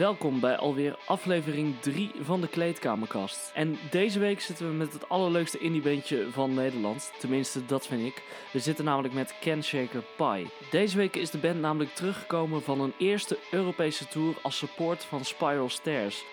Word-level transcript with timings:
Welkom 0.00 0.40
bij 0.40 0.56
alweer 0.56 0.98
aflevering 1.06 1.80
3 1.80 2.10
van 2.20 2.40
de 2.40 2.48
Kleedkamerkast. 2.48 3.50
En 3.54 3.78
deze 3.90 4.18
week 4.18 4.40
zitten 4.40 4.68
we 4.68 4.74
met 4.74 4.92
het 4.92 5.08
allerleukste 5.08 5.58
indiebandje 5.58 6.26
van 6.30 6.54
Nederland. 6.54 7.12
Tenminste, 7.18 7.66
dat 7.66 7.86
vind 7.86 8.06
ik. 8.06 8.22
We 8.52 8.58
zitten 8.58 8.84
namelijk 8.84 9.14
met 9.14 9.34
Ken 9.40 9.64
Shaker 9.64 10.02
Pie. 10.16 10.50
Deze 10.70 10.96
week 10.96 11.16
is 11.16 11.30
de 11.30 11.38
band 11.38 11.60
namelijk 11.60 11.94
teruggekomen 11.94 12.62
van 12.62 12.80
een 12.80 12.92
eerste 12.98 13.38
Europese 13.50 14.08
tour 14.08 14.34
als 14.42 14.56
support 14.56 15.04
van 15.04 15.24
Spiral 15.24 15.68
Stairs. 15.68 16.24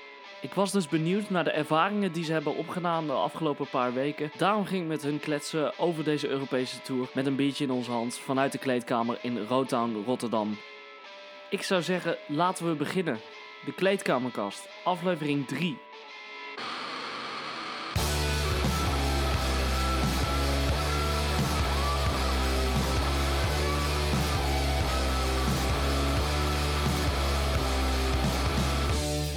Ik 0.41 0.53
was 0.53 0.71
dus 0.71 0.87
benieuwd 0.87 1.29
naar 1.29 1.43
de 1.43 1.51
ervaringen 1.51 2.11
die 2.11 2.23
ze 2.23 2.31
hebben 2.31 2.55
opgedaan 2.55 3.05
de 3.05 3.13
afgelopen 3.13 3.67
paar 3.69 3.93
weken. 3.93 4.31
Daarom 4.37 4.65
ging 4.65 4.81
ik 4.81 4.87
met 4.87 5.03
hun 5.03 5.19
kletsen 5.19 5.79
over 5.79 6.03
deze 6.03 6.27
Europese 6.27 6.81
tour 6.81 7.07
met 7.13 7.25
een 7.25 7.35
biertje 7.35 7.63
in 7.63 7.71
onze 7.71 7.91
hand 7.91 8.17
vanuit 8.17 8.51
de 8.51 8.57
kleedkamer 8.57 9.17
in 9.21 9.37
Rotown, 9.37 10.03
Rotterdam. 10.05 10.57
Ik 11.49 11.61
zou 11.61 11.81
zeggen, 11.81 12.17
laten 12.27 12.67
we 12.67 12.75
beginnen. 12.75 13.19
De 13.65 13.73
Kleedkamerkast, 13.73 14.67
aflevering 14.83 15.47
3. 15.47 15.77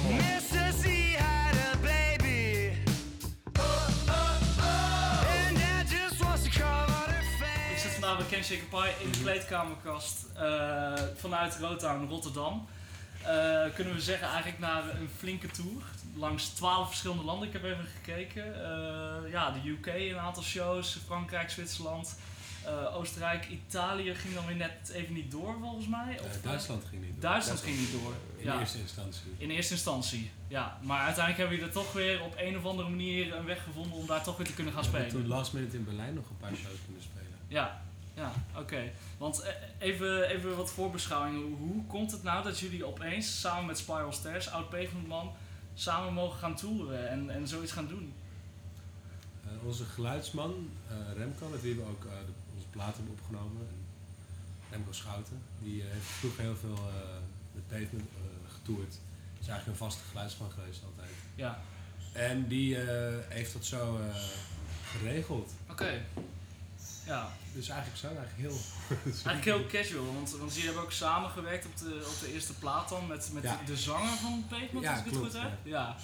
Mr. 0.09 0.71
C 0.81 1.15
had 1.17 1.55
a 1.73 1.77
baby. 1.81 2.73
And 5.45 5.57
Dad 5.57 5.87
just 5.87 6.23
wants 6.23 6.43
to 6.43 6.49
cover 6.49 7.05
their 7.07 7.21
Ik 7.21 7.77
face. 7.77 7.81
zit 7.81 7.91
vandaag 7.91 8.17
bij 8.17 8.25
Ken 8.27 8.43
Shaker 8.43 8.65
Pie 8.69 9.05
in 9.05 9.11
de 9.11 9.19
kleedkamerkast 9.21 10.25
eh, 10.37 10.93
vanuit 11.15 11.57
Rotown, 11.61 12.07
Rotterdam. 12.09 12.67
Eh, 13.25 13.73
kunnen 13.75 13.93
we 13.93 14.01
zeggen 14.01 14.27
eigenlijk 14.27 14.59
naar 14.59 14.83
een 14.89 15.09
flinke 15.17 15.47
tour. 15.47 15.81
Langs 16.15 16.47
twaalf 16.49 16.87
verschillende 16.87 17.23
landen. 17.23 17.47
Ik 17.47 17.53
heb 17.53 17.63
even 17.63 17.85
gekeken. 17.95 18.63
Eh, 18.63 19.31
ja, 19.31 19.51
de 19.51 19.69
UK 19.69 19.85
een 19.85 20.17
aantal 20.19 20.43
shows. 20.43 20.97
Frankrijk, 21.05 21.49
Zwitserland, 21.49 22.15
eh, 22.65 22.95
Oostenrijk, 22.95 23.47
Italië 23.49 24.15
ging 24.15 24.33
dan 24.33 24.45
weer 24.45 24.55
net 24.55 24.89
even 24.93 25.13
niet 25.13 25.31
door 25.31 25.55
volgens 25.59 25.87
mij. 25.87 26.19
Of, 26.23 26.41
Duitsland 26.41 26.83
ging 26.89 27.01
niet 27.01 27.11
door. 27.11 27.21
Duitsland 27.21 27.59
ging 27.61 27.77
niet 27.79 27.91
door. 27.91 28.13
In 28.37 28.45
Ja. 28.45 28.59
eerste 28.59 28.77
instantie. 28.79 29.21
In 29.37 29.49
eerste 29.49 29.73
instantie, 29.73 30.31
ja. 30.47 30.77
Maar 30.81 30.99
uiteindelijk 31.05 31.37
hebben 31.37 31.57
we 31.59 31.65
er 31.65 31.83
toch 31.83 31.93
weer 31.93 32.21
op 32.23 32.33
een 32.37 32.57
of 32.57 32.65
andere 32.65 32.89
manier 32.89 33.35
een 33.35 33.45
weg 33.45 33.63
gevonden 33.63 33.97
om 33.97 34.05
daar 34.07 34.23
toch 34.23 34.37
weer 34.37 34.47
te 34.47 34.53
kunnen 34.53 34.73
gaan 34.73 34.83
spelen. 34.83 35.09
toen 35.09 35.27
last 35.27 35.53
minute 35.53 35.75
in 35.77 35.83
Berlijn 35.83 36.13
nog 36.13 36.29
een 36.29 36.37
paar 36.37 36.55
shows 36.55 36.77
kunnen 36.85 37.01
spelen. 37.03 37.37
Ja, 37.47 37.81
ja, 38.13 38.31
oké. 38.57 38.91
Want 39.17 39.39
eh, 39.41 39.53
even, 39.79 40.29
even 40.29 40.57
wat 40.57 40.71
voorbeschouwing. 40.71 41.57
Hoe 41.57 41.85
komt 41.85 42.11
het 42.11 42.23
nou 42.23 42.43
dat 42.43 42.59
jullie 42.59 42.85
opeens 42.85 43.39
samen 43.39 43.65
met 43.65 43.77
Spiral 43.77 44.11
Stairs, 44.11 44.49
Oud 44.49 44.69
Pavementman, 44.69 45.31
samen 45.73 46.13
mogen 46.13 46.39
gaan 46.39 46.55
toeren 46.55 47.09
en, 47.09 47.29
en 47.29 47.47
zoiets 47.47 47.71
gaan 47.71 47.87
doen? 47.87 48.13
Eh, 49.43 49.65
onze 49.67 49.85
geluidsman, 49.85 50.69
eh, 50.89 50.95
Remco, 51.17 51.47
met 51.47 51.61
wie 51.61 51.75
we 51.75 51.81
ook 51.83 52.01
de- 52.01 52.33
onze 52.55 52.67
platen 52.67 52.93
hebben 52.95 53.13
opgenomen. 53.13 53.61
En 53.67 53.79
Remco 54.69 54.91
Schouten, 54.91 55.41
die 55.59 55.81
heeft 55.81 56.05
vroeger 56.05 56.41
heel 56.43 56.55
veel 56.55 56.79
met 57.51 57.67
Pavement 57.67 58.09
getoerd. 58.53 58.93
Is 59.39 59.47
eigenlijk 59.47 59.67
een 59.67 59.85
vaste 59.85 60.03
geluidsman 60.09 60.51
geweest 60.51 60.81
altijd. 60.83 61.09
Ja, 61.35 61.59
En 62.13 62.47
die 62.47 62.77
heeft 63.27 63.53
dat 63.53 63.65
zo 63.65 63.99
geregeld. 64.97 65.51
oké. 65.69 66.01
Ja, 67.05 67.29
Dus 67.53 67.69
eigenlijk 67.69 67.99
zo, 67.99 68.07
eigenlijk 68.07 68.37
heel... 68.37 68.57
eigenlijk 69.27 69.43
heel 69.45 69.65
casual, 69.81 70.13
want, 70.13 70.31
want 70.31 70.51
jullie 70.51 70.65
hebben 70.65 70.83
ook 70.83 70.91
samengewerkt 70.91 71.65
op 71.65 71.77
de, 71.77 72.05
op 72.13 72.19
de 72.19 72.33
eerste 72.33 72.53
plaat 72.53 72.89
dan 72.89 73.07
met, 73.07 73.29
met 73.33 73.43
Ja. 73.43 73.59
de 73.65 73.77
zanger 73.77 74.17
van 74.17 74.45
Pavement, 74.49 74.83
Ja, 74.83 74.89
als 74.91 74.99
ik 74.99 75.05
het 75.05 75.13
klopt, 75.13 75.31
goed 75.31 75.41
heb. 75.41 75.51
Ja. 75.63 75.95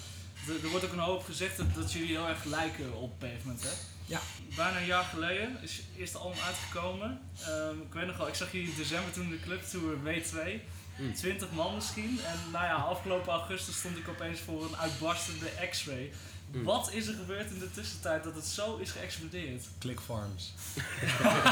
Er, 0.48 0.62
er 0.64 0.68
wordt 0.70 0.84
ook 0.84 0.92
een 0.92 0.98
hoop 0.98 1.24
gezegd 1.24 1.56
dat, 1.56 1.74
dat 1.74 1.92
jullie 1.92 2.08
heel 2.08 2.26
erg 2.28 2.44
lijken 2.44 2.94
op 2.94 3.18
Pavement, 3.18 3.62
hè? 3.62 3.70
Ja. 4.06 4.20
Bijna 4.56 4.78
een 4.78 4.86
jaar 4.86 5.04
geleden 5.04 5.58
is 5.62 5.76
je 5.76 5.82
eerste 5.98 6.18
album 6.18 6.40
uitgekomen. 6.40 7.20
Ehm, 7.40 7.80
ik 7.80 7.92
weet 7.92 8.06
nog 8.06 8.16
wel, 8.16 8.28
ik 8.28 8.34
zag 8.34 8.52
jullie 8.52 8.68
in 8.70 8.76
december 8.76 9.12
toen 9.12 9.28
de 9.30 9.40
clubtour 9.40 9.96
W2. 10.04 10.60
Mm. 10.98 11.14
20 11.14 11.50
man 11.50 11.74
misschien. 11.74 12.20
En 12.24 12.50
nou 12.52 12.64
ja, 12.64 12.74
afgelopen 12.74 13.32
augustus 13.32 13.78
stond 13.78 13.96
ik 13.96 14.08
opeens 14.08 14.40
voor 14.40 14.64
een 14.64 14.76
uitbarstende 14.76 15.46
X-ray. 15.70 16.12
Mm. 16.52 16.64
Wat 16.64 16.92
is 16.92 17.06
er 17.06 17.14
gebeurd 17.14 17.50
in 17.50 17.58
de 17.58 17.70
tussentijd 17.70 18.24
dat 18.24 18.34
het 18.34 18.44
zo 18.44 18.76
is 18.76 18.90
geëxplodeerd? 18.90 19.64
Click 19.78 20.00
Farms. 20.00 20.54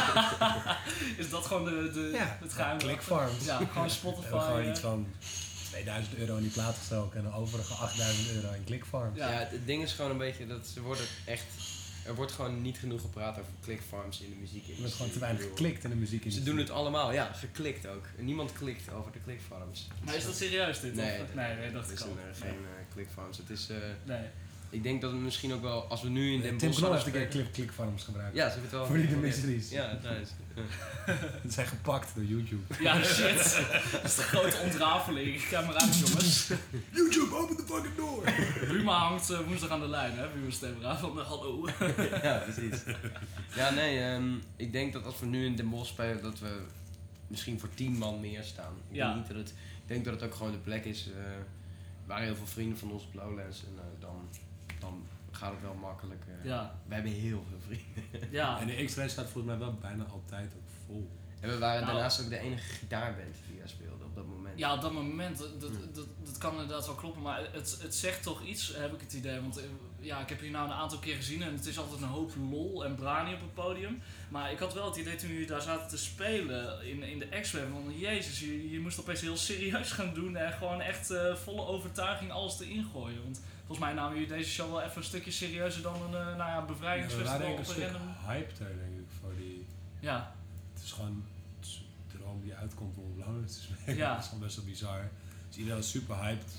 is 1.22 1.30
dat 1.30 1.46
gewoon 1.46 1.64
de, 1.64 1.90
de, 1.92 2.10
Ja, 2.12 2.38
het 2.40 2.52
geheim? 2.52 2.78
Click 2.78 3.02
Farms. 3.02 3.44
Ja, 3.44 3.56
gewoon 3.56 3.68
We 3.68 3.74
hebben 3.74 3.90
Spotify. 3.90 4.28
gewoon 4.46 4.60
eh, 4.60 4.68
iets 4.70 4.80
van 4.80 5.06
2000 5.70 6.16
euro 6.16 6.36
in 6.36 6.42
die 6.42 6.52
plaat 6.52 6.76
gestoken 6.76 7.18
en 7.18 7.24
de 7.30 7.36
overige 7.36 7.74
8000 7.74 8.30
euro 8.30 8.52
in 8.52 8.64
Click 8.64 8.84
Farms. 8.84 9.16
Ja. 9.18 9.30
Ja. 9.30 9.38
het 9.38 9.66
ding 9.66 9.82
is 9.82 9.92
gewoon 9.92 10.10
een 10.10 10.18
beetje 10.18 10.46
dat 10.46 10.66
ze 10.66 10.80
worden 10.80 11.04
echt. 11.24 11.44
Er 12.06 12.14
wordt 12.14 12.32
gewoon 12.32 12.62
niet 12.62 12.78
genoeg 12.78 13.00
gepraat 13.00 13.38
over 13.38 13.50
clickfarms 13.62 14.20
in 14.20 14.30
de 14.30 14.36
muziek. 14.36 14.68
Er 14.68 14.74
wordt 14.78 14.94
gewoon 14.94 15.10
te 15.12 15.18
weinig 15.18 15.42
geklikt 15.42 15.84
in 15.84 15.90
de 15.90 15.96
muziek. 15.96 16.24
Ze 16.32 16.42
doen 16.42 16.56
het 16.58 16.70
allemaal, 16.70 17.12
ja, 17.12 17.32
geklikt 17.32 17.86
ook. 17.86 18.04
En 18.18 18.24
niemand 18.24 18.52
klikt 18.52 18.92
over 18.92 19.12
de 19.12 19.18
clickfarms. 19.24 19.88
Maar 20.04 20.14
is 20.14 20.24
dat 20.24 20.36
serieus 20.36 20.80
dit? 20.80 20.94
Nee, 20.94 21.22
of? 21.22 21.34
nee, 21.34 21.56
nee, 21.56 21.72
dat 21.72 21.90
is 21.90 21.98
kan. 21.98 22.08
een, 22.08 22.18
eh, 22.18 22.40
geen 22.40 22.50
eh, 22.50 22.92
clickfarms. 22.94 23.36
Het 23.36 23.50
is, 23.50 23.68
eh, 23.68 23.76
Nee. 24.04 24.26
Ik 24.71 24.82
denk 24.82 25.00
dat 25.00 25.12
het 25.12 25.21
misschien 25.21 25.53
ook 25.53 25.62
wel, 25.62 25.84
als 25.84 26.03
we 26.03 26.09
nu 26.09 26.32
in 26.32 26.41
Den 26.41 26.56
Tim 26.56 26.71
Knol 26.75 26.93
heeft 26.93 27.06
een 27.06 27.12
keer 27.12 27.27
spelen- 27.31 27.50
click, 27.53 27.71
farms 27.72 28.04
gebruikt. 28.04 28.37
Ja, 28.37 28.44
ze 28.44 28.50
hebben 28.50 28.62
het 28.62 28.72
wel. 28.72 28.87
Voor 28.87 28.97
die 28.97 29.09
de 29.09 29.16
mysteries. 29.16 29.71
Ja, 29.71 29.99
dat 30.03 30.12
is. 30.12 30.28
Ze 31.47 31.50
zijn 31.50 31.66
gepakt 31.66 32.15
door 32.15 32.25
YouTube. 32.25 32.62
Ja, 32.81 33.03
shit. 33.05 33.34
dat 33.93 34.05
is 34.05 34.15
de 34.15 34.22
grote 34.22 34.56
ontrafeling. 34.65 35.34
Ik 35.34 35.41
ga 35.41 35.60
maar 35.60 35.75
uit, 35.75 35.99
jongens. 35.99 36.50
YouTube, 36.99 37.34
open 37.37 37.56
the 37.56 37.62
fucking 37.66 37.94
door! 37.97 38.25
Buma 38.76 38.99
hangt 39.09 39.31
eh, 39.31 39.41
woensdag 39.41 39.71
aan 39.71 39.81
de 39.81 39.88
lijn, 39.88 40.12
hè? 40.16 40.28
Buma 40.34 40.50
Stemra 40.50 40.99
van 40.99 41.15
de 41.15 41.21
hallo. 41.22 41.69
ja, 42.22 42.38
precies. 42.38 42.82
Ja, 43.55 43.71
nee, 43.71 43.99
ehm, 43.99 44.28
ik 44.56 44.72
denk 44.72 44.93
dat 44.93 45.05
als 45.05 45.21
we 45.21 45.26
nu 45.26 45.44
in 45.47 45.56
Den 45.56 45.71
Bosch 45.71 45.91
spelen, 45.91 46.22
dat 46.22 46.38
we 46.38 46.60
misschien 47.26 47.60
voor 47.60 47.69
tien 47.75 47.93
man 47.99 48.21
meer 48.21 48.43
staan. 48.43 48.72
Ik, 48.91 48.97
Ja. 48.97 49.06
denk, 49.06 49.16
niet 49.19 49.28
dat 49.28 49.37
het, 49.37 49.49
ik 49.82 49.88
denk 49.88 50.05
dat 50.05 50.15
het 50.15 50.22
ook 50.22 50.34
gewoon 50.34 50.53
de 50.53 50.59
plek 50.59 50.84
is. 50.84 51.09
eh, 51.16 51.16
er 51.22 52.12
waren 52.12 52.25
heel 52.26 52.37
veel 52.37 52.47
vrienden 52.47 52.78
van 52.78 52.91
ons 52.93 53.03
op 53.05 53.15
Lowlands 53.15 53.62
en 53.65 53.72
eh, 53.78 53.84
dan, 54.00 54.28
dan 54.91 55.06
gaat 55.41 55.52
het 55.52 55.60
wel 55.62 55.74
makkelijk. 55.74 56.22
eh. 56.26 56.44
Ja, 56.44 56.78
We 56.86 56.94
hebben 56.94 57.12
heel 57.12 57.44
veel 57.48 57.58
vrienden. 57.66 58.30
ja. 58.32 58.58
En 58.60 58.66
de 58.66 58.84
X-Ray 58.84 59.08
staat 59.08 59.24
volgens 59.30 59.44
mij 59.47 59.58
wel 59.58 59.74
bijna 59.74 60.04
altijd 60.04 60.52
ook 60.56 60.69
vol. 60.86 61.10
En 61.41 61.48
we 61.50 61.58
waren 61.58 61.80
Nou. 61.80 61.92
daarnaast 61.92 62.20
ook 62.22 62.28
de 62.28 62.38
enige 62.38 62.69
gitaarband 62.74 63.34
die 63.48 63.58
daar 63.58 63.69
speelde 63.69 64.04
op 64.04 64.14
dat 64.14 64.26
moment. 64.26 64.58
Ja, 64.58 64.75
op 64.75 64.80
dat 64.80 64.92
moment, 64.92 65.38
dat, 65.38 65.60
dat, 65.60 65.94
dat, 65.94 66.06
dat 66.25 66.38
kan 66.38 66.52
inderdaad 66.52 66.86
wel 66.86 66.94
kloppen, 66.94 67.22
maar 67.22 67.41
het, 67.52 67.78
het 67.82 67.94
zegt 67.94 68.22
toch 68.22 68.42
iets, 68.42 68.75
heb 68.76 68.94
ik 68.94 69.00
het 69.00 69.12
idee. 69.12 69.41
Want 69.41 69.56
eh, 69.58 69.64
ja, 70.06 70.21
ik 70.21 70.28
heb 70.28 70.39
jullie 70.39 70.55
nou 70.55 70.69
een 70.69 70.75
aantal 70.75 70.99
keer 70.99 71.17
gezien 71.17 71.43
en 71.43 71.53
het 71.53 71.67
is 71.67 71.78
altijd 71.78 72.00
een 72.00 72.09
hoop 72.09 72.33
lol 72.50 72.84
en 72.84 72.94
brani 72.94 73.34
op 73.34 73.41
het 73.41 73.55
podium. 73.55 74.03
Maar 74.28 74.53
ik 74.53 74.59
had 74.59 74.75
wel 74.75 74.87
het 74.87 74.97
idee 74.97 75.17
toen 75.17 75.31
jullie 75.31 75.47
daar 75.47 75.62
zaten 75.62 75.89
te 75.89 75.99
spelen 75.99 76.87
in, 76.87 77.03
in 77.03 77.19
de 77.19 77.41
X-Web 77.41 77.71
van 77.71 77.99
jezus, 77.99 78.41
je, 78.41 78.71
je 78.71 78.81
moest 78.81 79.00
opeens 79.00 79.21
heel 79.21 79.37
serieus 79.37 79.93
gaan 79.93 80.15
doen 80.15 80.37
en 80.37 80.53
gewoon 80.53 80.81
echt 80.81 81.11
eh, 81.11 81.34
volle 81.34 81.67
overtuiging 81.67 82.31
alles 82.31 82.61
erin 82.61 82.87
gooien. 82.93 83.22
Want 83.22 83.41
volgens 83.59 83.78
mij 83.78 83.93
namen 83.93 84.12
jullie 84.12 84.34
deze 84.37 84.50
show 84.50 84.71
wel 84.71 84.83
even 84.83 84.97
een 84.97 85.05
stukje 85.05 85.31
serieuzer 85.31 85.83
dan 85.83 86.03
een 86.03 86.11
uh, 86.11 86.27
nou 86.27 86.38
ja, 86.38 86.55
Ja, 86.55 86.61
we 86.61 86.67
bevrijdingsfestival 86.67 87.38
waren 87.38 87.47
denk 87.47 87.59
op 87.59 87.65
ik 87.65 87.69
een 87.69 87.75
stuk 87.75 87.93
random... 87.93 88.15
hyped 88.27 88.59
daar, 88.59 88.69
denk 88.69 88.99
ik, 88.99 89.09
voor 89.21 89.33
die... 89.37 89.67
Ja, 90.00 90.34
Het 90.73 90.83
is 90.83 90.93
gewoon 90.93 91.25
het 91.59 91.67
is 91.67 91.83
een 92.12 92.19
droom 92.19 92.41
die 92.41 92.55
uitkomt 92.55 92.97
om 92.97 93.19
Lowlands 93.19 93.55
te 93.55 93.62
spelen. 93.67 93.97
Ja. 93.97 94.12
Dat 94.15 94.23
is 94.23 94.28
gewoon 94.28 94.44
best 94.44 94.56
wel 94.56 94.65
bizar. 94.65 95.11
Dus 95.49 95.56
iedereen 95.56 95.78
was 95.78 95.91
super 95.91 96.17
hyped. 96.17 96.53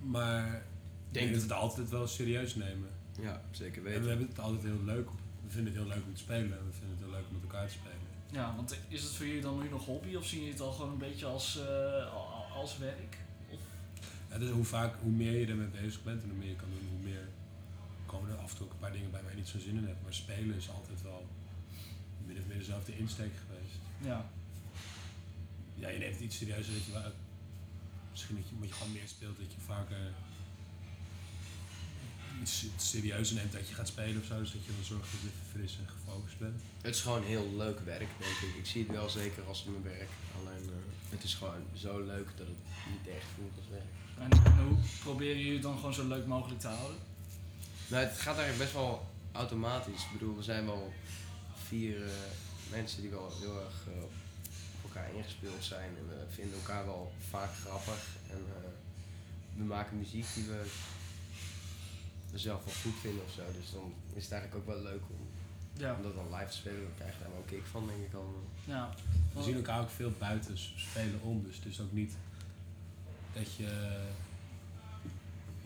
Maar 0.00 0.62
denk 1.10 1.26
Denk 1.26 1.32
dat 1.32 1.42
we 1.48 1.54
het 1.54 1.62
altijd 1.62 1.88
wel 1.90 2.06
serieus 2.06 2.54
nemen. 2.54 2.88
Ja, 3.20 3.42
zeker 3.50 3.76
En 3.78 3.82
we 3.84 3.90
weten. 3.90 4.08
hebben 4.08 4.26
het 4.28 4.38
altijd 4.38 4.62
heel 4.62 4.84
leuk. 4.84 5.08
We 5.44 5.50
vinden 5.54 5.72
het 5.74 5.82
heel 5.82 5.92
leuk 5.94 6.04
om 6.06 6.14
te 6.14 6.20
spelen 6.20 6.58
en 6.58 6.66
we 6.66 6.72
vinden 6.72 6.90
het 6.90 6.98
heel 7.00 7.10
leuk 7.10 7.26
om 7.28 7.32
met 7.34 7.42
elkaar 7.42 7.66
te 7.66 7.72
spelen. 7.72 7.96
ja, 8.30 8.56
want 8.56 8.76
is 8.88 9.02
het 9.02 9.12
voor 9.12 9.26
jullie 9.26 9.40
dan 9.40 9.58
nu 9.62 9.68
nog 9.68 9.84
hobby 9.84 10.14
of 10.14 10.26
zien 10.26 10.38
jullie 10.38 10.54
het 10.54 10.62
al 10.62 10.72
gewoon 10.72 10.92
een 10.92 10.98
beetje 10.98 11.26
als, 11.26 11.58
eh, 11.58 12.12
al- 12.14 12.44
als 12.54 12.78
werk? 12.78 13.16
Of... 13.50 13.58
Ja, 14.30 14.38
dus 14.38 14.50
hoe, 14.50 14.64
vaak, 14.64 14.94
hoe 15.00 15.10
meer 15.10 15.38
je 15.40 15.46
ermee 15.46 15.66
bezig 15.82 16.02
bent 16.02 16.22
en 16.22 16.28
hoe 16.28 16.38
meer 16.38 16.48
je 16.48 16.56
kan 16.56 16.68
doen, 16.70 16.88
hoe 16.90 17.08
meer 17.10 17.28
komen 18.06 18.30
er 18.30 18.36
af 18.36 18.50
en 18.50 18.56
toe 18.56 18.66
ook 18.66 18.72
een 18.72 18.78
paar 18.78 18.92
dingen 18.92 19.10
bij 19.10 19.22
waar 19.22 19.30
je 19.30 19.36
niet 19.36 19.48
zo 19.48 19.58
zin 19.58 19.76
in 19.76 19.84
hebt. 19.86 20.02
Maar 20.02 20.14
spelen 20.14 20.56
is 20.56 20.70
altijd 20.70 21.02
wel 21.02 21.26
min 22.26 22.38
of 22.38 22.46
meer 22.46 22.58
dezelfde 22.58 22.98
insteek 22.98 23.32
geweest. 23.46 23.78
Ja. 24.00 24.30
Ja, 25.74 25.88
je 25.88 25.98
neemt 25.98 26.14
het 26.14 26.22
iets 26.24 26.36
serieuzer 26.36 26.72
dat 26.74 26.84
je 26.84 26.92
wel, 26.92 27.12
misschien 28.10 28.36
dat 28.36 28.48
je, 28.48 28.54
moet 28.58 28.68
je 28.68 28.74
gewoon 28.74 28.92
meer 28.92 29.08
speelt, 29.08 29.36
dat 29.38 29.52
je 29.52 29.60
vaker 29.60 30.12
iets 32.64 32.90
serieuzer 32.90 33.36
neemt 33.36 33.52
dat 33.52 33.68
je 33.68 33.74
gaat 33.74 33.88
spelen 33.88 34.20
of 34.20 34.26
zo. 34.26 34.38
Dus 34.38 34.52
dat 34.52 34.64
je 34.64 34.72
dan 34.76 34.84
zorgt 34.84 35.10
dat 35.12 35.20
je 35.20 35.28
fris 35.52 35.78
en 35.80 35.88
gefocust 35.96 36.38
bent. 36.38 36.60
Het 36.80 36.94
is 36.94 37.00
gewoon 37.00 37.22
heel 37.22 37.48
leuk 37.56 37.80
werk, 37.80 38.10
denk 38.18 38.38
ik. 38.46 38.54
Ik 38.58 38.66
zie 38.66 38.82
het 38.82 38.96
wel 38.96 39.08
zeker 39.08 39.42
als 39.44 39.64
mijn 39.64 39.82
werk. 39.82 40.12
Alleen, 40.38 40.64
eh, 40.64 41.10
het 41.14 41.22
is 41.24 41.34
gewoon 41.34 41.62
zo 41.76 42.04
leuk 42.04 42.28
dat 42.36 42.46
het 42.46 42.62
niet 42.92 43.14
echt 43.16 43.28
voelt 43.36 43.56
als 43.56 43.68
werk. 43.70 43.92
En, 44.24 44.30
en 44.44 44.66
hoe 44.66 44.78
proberen 45.02 45.36
jullie 45.38 45.52
het 45.52 45.62
dan 45.62 45.76
gewoon 45.76 45.94
zo 45.94 46.06
leuk 46.06 46.26
mogelijk 46.26 46.60
te 46.60 46.68
houden? 46.68 46.98
Nou, 47.88 48.04
het 48.04 48.18
gaat 48.18 48.36
eigenlijk 48.36 48.58
best 48.58 48.72
wel 48.72 49.06
automatisch. 49.32 50.02
Ik 50.02 50.12
bedoel, 50.12 50.36
we 50.36 50.42
zijn 50.42 50.66
wel 50.66 50.92
vier 51.68 52.04
eh, 52.04 52.10
mensen 52.70 53.00
die 53.00 53.10
wel 53.10 53.32
heel 53.40 53.60
erg 53.60 53.86
eh, 53.86 54.02
op 54.02 54.82
elkaar 54.84 55.14
ingespeeld 55.14 55.64
zijn. 55.64 55.88
En 55.96 56.08
we 56.08 56.34
vinden 56.34 56.58
elkaar 56.58 56.84
wel 56.84 57.12
vaak 57.30 57.54
grappig. 57.54 58.06
En 58.30 58.42
eh, 58.56 58.70
we 59.56 59.64
maken 59.64 59.98
muziek 59.98 60.26
die 60.34 60.44
we 60.44 60.62
zelf 62.34 62.64
wel 62.64 62.74
goed 62.82 63.00
vinden 63.00 63.24
of 63.24 63.32
zo. 63.32 63.42
Dus 63.60 63.70
dan 63.72 63.92
is 64.14 64.22
het 64.22 64.32
eigenlijk 64.32 64.54
ook 64.68 64.74
wel 64.74 64.82
leuk 64.82 65.02
om, 65.10 65.20
Ja, 65.72 65.94
om 65.94 66.02
dat 66.02 66.14
dan 66.14 66.30
live 66.34 66.50
te 66.50 66.56
spelen. 66.56 66.82
Dan 66.82 66.94
krijg 66.96 67.12
je 67.12 67.18
daar 67.20 67.30
wel 67.30 67.38
een 67.38 67.44
kick 67.46 67.66
van, 67.66 67.86
denk 67.86 68.06
ik 68.06 68.14
al. 68.14 68.42
ja. 68.64 68.94
We 69.34 69.42
zien 69.42 69.54
elkaar 69.54 69.80
ook 69.80 69.90
veel 69.90 70.12
buiten 70.18 70.58
spelen 70.58 71.20
om, 71.22 71.42
dus 71.42 71.56
het 71.56 71.64
is 71.66 71.80
ook 71.80 71.92
niet 71.92 72.12
dat 73.32 73.54
je... 73.54 73.98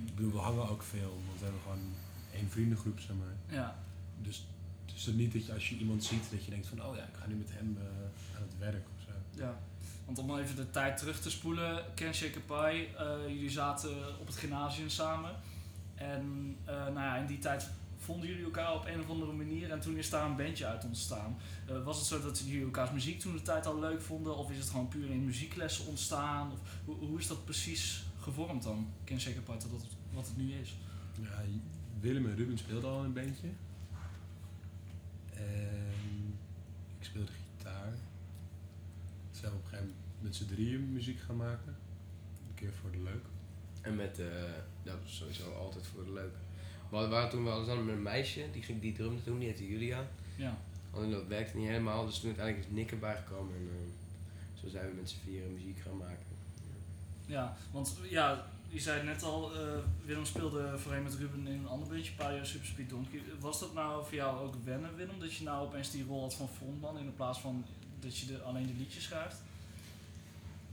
Ik 0.06 0.14
bedoel, 0.14 0.32
we 0.32 0.38
hangen 0.38 0.68
ook 0.68 0.82
veel, 0.82 1.20
want 1.26 1.38
we 1.38 1.44
hebben 1.44 1.62
gewoon 1.62 1.94
één 2.34 2.50
vriendengroep, 2.50 3.00
zeg 3.00 3.16
maar. 3.16 3.56
ja. 3.58 3.78
Dus 4.22 4.46
het 4.86 4.94
is 4.96 5.06
er 5.06 5.12
niet 5.12 5.32
dat 5.32 5.46
je 5.46 5.52
als 5.52 5.68
je 5.68 5.76
iemand 5.76 6.04
ziet, 6.04 6.30
dat 6.30 6.44
je 6.44 6.50
denkt 6.50 6.66
van, 6.66 6.84
oh 6.84 6.96
ja, 6.96 7.02
ik 7.02 7.14
ga 7.20 7.26
nu 7.26 7.34
met 7.34 7.50
hem 7.52 7.76
eh, 7.80 8.36
aan 8.36 8.42
het 8.42 8.58
werk 8.58 8.86
of 8.96 9.02
zo. 9.04 9.40
Ja, 9.42 9.58
want 10.04 10.18
om 10.18 10.38
even 10.38 10.56
de 10.56 10.70
tijd 10.70 10.96
terug 10.96 11.20
te 11.20 11.30
spoelen, 11.30 11.84
Ken 11.94 12.14
Shaker 12.14 12.40
Pie, 12.40 12.96
eh, 12.96 13.28
jullie 13.28 13.50
zaten 13.50 14.20
op 14.20 14.26
het 14.26 14.36
gymnasium 14.36 14.88
samen. 14.88 15.30
En 15.94 16.56
eh, 16.64 16.74
nou 16.74 16.94
ja, 16.94 17.16
in 17.16 17.26
die 17.26 17.38
tijd 17.38 17.70
vonden 17.96 18.28
jullie 18.28 18.44
elkaar 18.44 18.74
op 18.74 18.86
een 18.86 19.00
of 19.00 19.08
andere 19.08 19.32
manier 19.32 19.70
en 19.70 19.80
toen 19.80 19.96
is 19.96 20.10
daar 20.10 20.26
een 20.26 20.36
bandje 20.36 20.66
uit 20.66 20.84
ontstaan. 20.84 21.36
Eh, 21.66 21.84
was 21.84 21.98
het 21.98 22.06
zo 22.06 22.20
dat 22.20 22.38
jullie 22.38 22.64
elkaars 22.64 22.90
muziek 22.90 23.20
toen 23.20 23.32
de 23.32 23.42
tijd 23.42 23.66
al 23.66 23.78
leuk 23.78 24.00
vonden 24.00 24.36
of 24.36 24.50
is 24.50 24.58
het 24.58 24.70
gewoon 24.70 24.88
puur 24.88 25.10
in 25.10 25.24
muzieklessen 25.24 25.86
ontstaan? 25.86 26.52
Of, 26.52 26.58
hoe, 26.84 26.94
hoe 26.94 27.18
is 27.18 27.26
dat 27.26 27.44
precies 27.44 28.04
gevormd 28.20 28.62
dan, 28.62 28.88
Ken 29.04 29.20
Shaker 29.20 29.42
Pie, 29.42 29.56
tot 29.56 29.70
het, 29.70 29.86
wat 30.12 30.26
het 30.26 30.36
nu 30.36 30.52
is? 30.52 30.76
Ja, 31.20 31.42
Willem 32.00 32.26
en 32.26 32.36
Ruben 32.36 32.58
speelden 32.58 32.90
al 32.90 33.04
een 33.04 33.12
bandje. 33.12 33.48
En 35.34 36.34
ik 36.98 37.04
speelde 37.04 37.32
gitaar. 37.32 37.92
Zijn 39.30 39.52
we 39.52 39.58
op 39.58 39.64
een 39.64 39.68
gegeven 39.68 39.86
moment 39.86 40.22
met 40.22 40.36
z'n 40.36 40.46
drieën 40.46 40.92
muziek 40.92 41.20
gaan 41.20 41.36
maken. 41.36 41.76
Een 42.48 42.54
keer 42.54 42.72
voor 42.72 42.90
de 42.90 43.02
leuk. 43.02 43.31
En 43.82 43.96
met, 43.96 44.19
eh 44.19 44.26
dat 44.82 44.96
is 45.05 45.17
sowieso 45.17 45.52
altijd 45.52 45.87
voor 45.87 46.05
de 46.05 46.12
leuk. 46.12 46.34
We 46.90 47.08
waren 47.08 47.31
toen 47.31 47.44
wel 47.44 47.64
samen 47.64 47.84
met 47.84 47.94
een 47.94 48.02
meisje, 48.02 48.44
die, 48.52 48.62
ging, 48.62 48.81
die 48.81 48.93
drumde 48.93 49.23
toen, 49.23 49.38
die 49.38 49.49
heette 49.49 49.69
Julia. 49.69 50.06
Ja, 50.37 50.58
Alleen 50.94 51.11
dat 51.11 51.26
werkte 51.26 51.56
niet 51.56 51.67
helemaal, 51.69 52.06
dus 52.06 52.19
toen 52.19 52.29
uiteindelijk 52.29 52.67
is 52.67 52.75
Nick 52.75 52.90
erbij 52.90 53.17
gekomen 53.17 53.55
en 53.55 53.69
eh, 53.70 54.61
zo 54.62 54.69
zijn 54.69 54.88
we 54.88 54.94
met 54.94 55.11
z'n 55.11 55.19
vieren 55.25 55.52
muziek 55.52 55.79
gaan 55.79 55.96
maken. 55.96 56.26
ja 57.26 57.56
want 57.70 57.96
ja, 58.08 58.46
je 58.69 58.81
zei 58.81 59.02
net 59.02 59.23
al, 59.23 59.55
eh, 59.55 59.79
Willem 60.05 60.25
speelde 60.25 60.79
voorheen 60.79 61.02
met 61.02 61.14
Ruben 61.14 61.46
in 61.46 61.58
een 61.58 61.67
ander 61.67 61.88
bandje, 61.88 62.11
een 62.11 62.17
paar 62.17 62.34
jaar 62.34 62.46
Super 62.46 62.67
Speed 62.67 62.90
Donkey. 62.90 63.23
Was 63.40 63.61
dat 63.61 63.75
nou 63.75 64.05
voor 64.05 64.14
jou 64.14 64.38
ook 64.46 64.55
wennen, 64.64 64.96
Willem, 64.96 65.20
dat 65.20 65.34
je 65.34 65.44
nou 65.44 65.67
opeens 65.67 65.90
die 65.90 66.05
rol 66.05 66.20
had 66.20 66.34
van 66.34 66.49
frontman 66.49 66.99
in 66.99 67.14
plaats 67.14 67.40
van 67.40 67.64
dat 68.00 68.19
je 68.19 68.26
de, 68.26 68.43
alleen 68.43 68.67
de 68.67 68.75
liedjes 68.75 69.05
schrijft? 69.05 69.43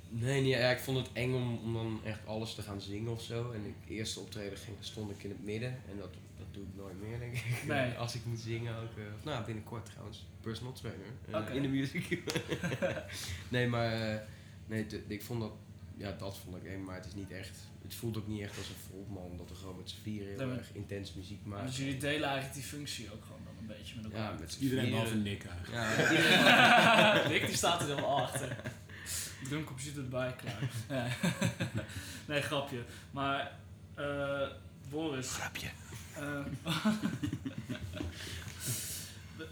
Nee, 0.10 0.42
niet, 0.42 0.52
ja, 0.54 0.70
ik 0.70 0.80
vond 0.80 0.98
het 0.98 1.10
eng 1.14 1.34
om, 1.34 1.58
om 1.64 1.74
dan 1.74 2.00
echt 2.04 2.26
alles 2.26 2.56
te 2.56 2.62
gaan 2.62 2.82
zingen 2.82 3.12
of 3.12 3.22
zo. 3.22 3.52
En 3.52 3.76
de 3.88 3.94
eerste 3.94 4.20
optreden 4.20 4.58
ging, 4.58 4.78
stond 4.80 5.12
ik 5.12 5.24
in 5.24 5.30
het 5.30 5.44
midden 5.44 5.70
en 5.70 5.98
dat, 5.98 6.14
dat 6.38 6.46
doe 6.52 6.64
ik 6.64 6.70
nooit 6.76 7.02
meer, 7.02 7.20
denk 7.20 7.34
ik. 7.34 7.64
Nee. 7.68 7.94
Als 8.04 8.16
ik 8.16 8.26
moet 8.26 8.40
zingen 8.40 8.76
ook. 8.76 8.98
eh, 8.98 9.04
of 9.18 9.24
nou, 9.24 9.46
binnenkort 9.46 9.86
trouwens, 9.86 10.26
personal 10.42 10.74
trainer 10.74 11.06
Oké. 11.34 11.52
in 11.52 11.62
de 11.62 11.68
music. 11.68 12.22
nee, 13.50 13.68
maar 13.68 14.14
eh, 14.14 14.20
nee, 14.66 14.86
t- 14.86 15.02
ik 15.08 15.24
vond 15.24 15.42
dat, 15.42 15.52
ja, 15.98 16.12
dat 16.12 16.38
vond 16.38 16.56
ik 16.56 16.64
eng, 16.66 16.84
maar 16.84 16.96
het 16.96 17.06
is 17.06 17.14
niet 17.14 17.32
echt. 17.32 17.58
Het 17.82 17.96
voelt 17.98 18.18
ook 18.18 18.28
niet 18.28 18.42
echt 18.42 18.58
als 18.58 18.70
een 18.70 18.76
frontman, 18.90 19.38
dat 19.38 19.50
we 19.50 19.56
gewoon 19.56 19.78
met 19.78 19.90
z'n 19.90 20.02
vieren 20.02 20.28
heel 20.40 20.52
erg 20.58 20.68
intens 20.74 21.14
muziek 21.14 21.46
maken. 21.46 21.66
Dus 21.66 21.78
jullie 21.78 21.98
delen 21.98 22.24
eigenlijk 22.24 22.54
die 22.54 22.64
functie 22.64 23.12
ook 23.14 23.24
gewoon 23.26 23.42
dan 23.46 23.54
een 23.60 23.68
beetje 23.78 23.96
met 23.96 24.06
elkaar. 24.06 24.34
ja, 24.34 24.40
met 24.40 24.52
z'n 24.54 24.64
Iedereen 24.64 24.90
behalve 24.90 25.16
Nick 25.16 25.44
eigenlijk. 25.46 25.74
Ja. 25.74 27.22
Rick 27.28 27.46
die 27.46 27.56
staat 27.56 27.82
er 27.82 27.88
helemaal 27.88 28.22
achter. 28.22 28.56
Drumcomputer 29.44 30.03
erbij, 30.03 30.36
klaar. 30.36 30.69
Nee, 32.27 32.41
grapje. 32.41 32.83
Maar, 33.12 33.51
eh 33.95 34.47
Boris. 34.89 35.31
Grapje. 35.31 35.68
eh, 36.15 36.45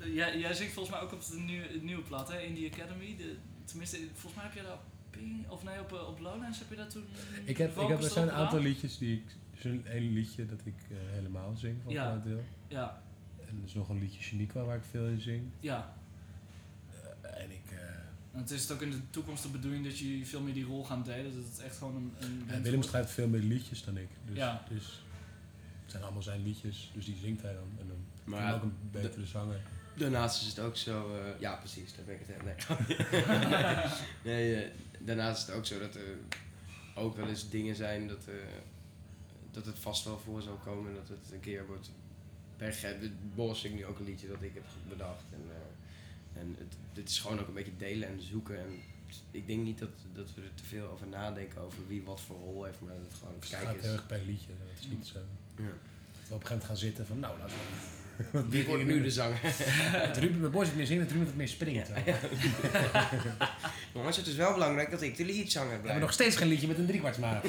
jij, 0.13 0.39
jij 0.39 0.53
zingt 0.53 0.73
volgens 0.73 0.95
mij 0.95 1.03
ook 1.03 1.11
op 1.13 1.25
de 1.25 1.39
nieuwe, 1.39 1.67
nieuwe 1.81 2.01
plaat, 2.01 2.31
hè? 2.31 2.39
In 2.39 2.55
the 2.55 2.69
Academy. 2.73 3.15
De, 3.17 3.35
tenminste, 3.65 3.97
volgens 4.13 4.33
mij 4.35 4.43
heb 4.43 4.53
je 4.53 4.61
daar 4.61 4.73
op 4.73 4.83
Ping, 5.09 5.49
of 5.49 5.63
nee, 5.63 5.79
op, 5.79 5.93
eh, 5.93 6.07
op 6.07 6.19
Lowlands 6.19 6.59
heb 6.59 6.69
je 6.69 6.75
dat 6.75 6.89
toen. 6.89 7.05
Ik 7.45 7.57
heb, 7.57 7.77
ik 7.77 7.87
heb, 7.87 8.03
er 8.03 8.09
zijn 8.09 8.27
een 8.27 8.33
aantal 8.33 8.59
liedjes 8.59 8.97
die 8.97 9.13
ik... 9.17 9.35
Er 9.51 9.57
is 9.57 9.81
een 9.93 10.13
liedje 10.13 10.45
dat 10.45 10.59
ik 10.63 10.73
helemaal 10.89 11.55
zing 11.55 11.77
van 11.83 11.93
Ja. 11.93 12.05
een 12.05 12.11
groot 12.11 12.23
deel. 12.23 12.43
Ja, 12.67 13.01
En 13.47 13.57
er 13.57 13.63
is 13.65 13.73
nog 13.73 13.89
een 13.89 13.99
liedje 13.99 14.21
Chaniqua 14.21 14.63
waar 14.63 14.75
ik 14.77 14.83
veel 14.89 15.05
in 15.07 15.21
zing. 15.21 15.49
ja. 15.59 15.95
En 18.37 18.43
ik... 18.43 18.49
het 18.49 18.59
is 18.59 18.71
ook 18.71 18.81
in 18.81 18.91
de 18.91 19.09
toekomst 19.09 19.43
de 19.43 19.49
bedoeling 19.49 19.85
dat 19.85 19.99
jullie 19.99 20.27
veel 20.27 20.41
meer 20.41 20.53
die 20.53 20.65
rol 20.65 20.83
gaan 20.83 21.03
delen. 21.03 21.35
Dat 21.35 21.43
het 21.51 21.59
echt 21.59 21.77
gewoon 21.77 21.95
een. 21.95 22.13
een 22.19 22.43
ja, 22.47 22.61
Willem 22.61 22.83
schrijft 22.83 23.11
veel 23.11 23.27
meer 23.27 23.41
liedjes 23.41 23.83
dan 23.83 23.97
ik. 23.97 24.09
Dus, 24.25 24.37
Ja. 24.37 24.63
dus 24.69 25.03
het 25.81 25.91
zijn 25.91 26.03
allemaal 26.03 26.21
zijn 26.21 26.43
liedjes, 26.43 26.91
dus 26.93 27.05
die 27.05 27.15
zingt 27.15 27.41
hij 27.41 27.53
dan. 27.53 27.71
En 27.79 27.87
dan 27.87 27.97
Maar 28.23 28.55
ook 28.55 28.63
een 28.63 28.75
betere 28.91 29.25
zanger. 29.25 29.59
Daarnaast 29.95 30.41
is 30.41 30.47
het 30.47 30.59
ook 30.59 30.75
zo, 30.75 31.15
eh, 31.15 31.39
ja 31.39 31.55
precies, 31.55 31.95
daar 31.95 32.05
ben 32.05 32.15
ik 32.15 32.21
het 32.25 32.35
helemaal. 32.35 32.55
Nee, 34.23 34.35
nee 34.51 34.63
eh, 34.63 34.71
daarnaast 34.99 35.41
is 35.41 35.47
het 35.47 35.55
ook 35.55 35.65
zo 35.65 35.79
dat 35.79 35.95
er 35.95 36.17
ook 36.95 37.15
wel 37.15 37.27
eens 37.27 37.49
dingen 37.49 37.75
zijn 37.75 38.07
dat, 38.07 38.27
eh, 38.27 38.33
dat 39.51 39.65
het 39.65 39.79
vast 39.79 40.03
wel 40.03 40.19
voor 40.19 40.41
zal 40.41 40.59
komen 40.63 40.93
dat 40.93 41.07
het 41.07 41.31
een 41.33 41.39
keer 41.39 41.65
wordt 41.67 41.91
weggegeven. 42.57 43.17
Boris 43.35 43.59
zingt 43.59 43.77
nu 43.77 43.85
ook 43.85 43.99
een 43.99 44.05
liedje 44.05 44.27
dat 44.27 44.41
ik 44.41 44.53
heb 44.53 44.65
bedacht. 44.89 45.23
En, 46.39 46.55
het, 46.57 46.73
dit 46.93 47.09
is 47.09 47.19
gewoon 47.19 47.39
ook 47.39 47.47
een 47.47 47.53
beetje 47.53 47.77
delen 47.77 48.07
en 48.07 48.21
zoeken. 48.21 48.59
En 48.59 48.79
ik 49.31 49.47
denk 49.47 49.63
niet 49.63 49.79
dat, 49.79 49.89
dat 50.13 50.33
we 50.35 50.41
er 50.41 50.53
te 50.55 50.63
veel 50.63 50.87
over 50.87 51.07
nadenken 51.07 51.61
over 51.61 51.87
wie 51.87 52.03
wat 52.03 52.21
voor 52.21 52.37
rol 52.37 52.63
heeft, 52.63 52.81
maar 52.81 52.93
dat 52.93 53.03
het 53.03 53.13
gewoon 53.19 53.33
het 53.39 53.49
kijken 53.49 53.67
gaat 53.67 53.81
heel 53.81 53.93
erg 53.93 54.07
per 54.07 54.21
liedje. 54.25 54.51
Het 54.73 54.79
is 54.79 54.87
niet 54.87 55.07
zo. 55.07 55.19
Ja. 55.55 55.63
Dat 55.63 56.27
we 56.27 56.33
op 56.33 56.41
een 56.41 56.47
gegeven 56.47 56.49
moment 56.49 56.63
gaan 56.63 56.77
zitten 56.77 57.05
van, 57.05 57.19
nou 57.19 57.39
laten 57.39 57.55
we... 57.55 57.97
Wie 58.49 58.65
wordt 58.65 58.85
nu 58.85 59.01
de 59.01 59.11
zanger? 59.11 59.39
Het 60.07 60.17
Ruben 60.17 60.39
met 60.39 60.51
Boris 60.51 60.67
het 60.67 60.77
meer 60.77 60.85
zingen, 60.85 61.03
het 61.03 61.11
Ruben 61.11 61.27
het 61.27 61.35
meer 61.35 61.47
springt. 61.47 61.87
We 61.87 62.01
Jongens, 63.93 64.17
het 64.17 64.27
is 64.27 64.35
wel 64.35 64.53
belangrijk 64.53 64.91
dat 64.91 65.01
ik 65.01 65.17
de 65.17 65.25
liedzanger 65.25 65.67
blijf. 65.67 65.83
hebben 65.83 66.01
nog 66.01 66.13
steeds 66.13 66.35
geen 66.35 66.47
liedje 66.47 66.67
met 66.67 66.77
een 66.77 66.85
driekwartsmaat. 66.85 67.43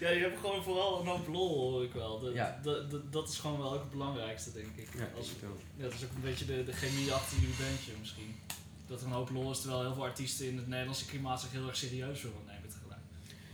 Ja, 0.00 0.08
je 0.08 0.20
hebt 0.20 0.38
gewoon 0.38 0.62
vooral 0.62 1.00
een 1.00 1.06
hoop 1.06 1.28
lol, 1.28 1.70
hoor 1.70 1.84
ik 1.84 1.92
wel. 1.92 2.20
Dat, 2.20 2.34
Ja. 2.34 2.60
dat, 2.62 3.12
dat, 3.12 3.28
is 3.28 3.38
gewoon 3.38 3.58
wel 3.58 3.72
ook 3.72 3.80
het 3.80 3.90
belangrijkste, 3.90 4.52
denk 4.52 4.76
ik. 4.76 4.88
Ja, 4.94 5.08
Als, 5.16 5.30
ja, 5.76 5.82
dat 5.82 5.92
is 5.92 6.04
ook 6.04 6.14
een 6.14 6.20
beetje 6.20 6.44
de, 6.44 6.64
de 6.64 6.72
chemie 6.72 7.12
achter 7.12 7.38
jullie 7.38 7.54
bandje 7.56 7.92
misschien. 8.00 8.36
Dat 8.86 9.00
er 9.00 9.06
een 9.06 9.12
hoop 9.12 9.30
lol 9.30 9.50
is, 9.50 9.60
terwijl 9.60 9.82
heel 9.82 9.94
veel 9.94 10.04
artiesten 10.04 10.48
in 10.48 10.56
het 10.56 10.66
Nederlandse 10.66 11.06
klimaat 11.06 11.40
zich 11.40 11.52
heel 11.52 11.66
erg 11.66 11.76
serieus 11.76 12.22
willen 12.22 12.38
nemen 12.46 12.68
tegelijk. 12.68 13.00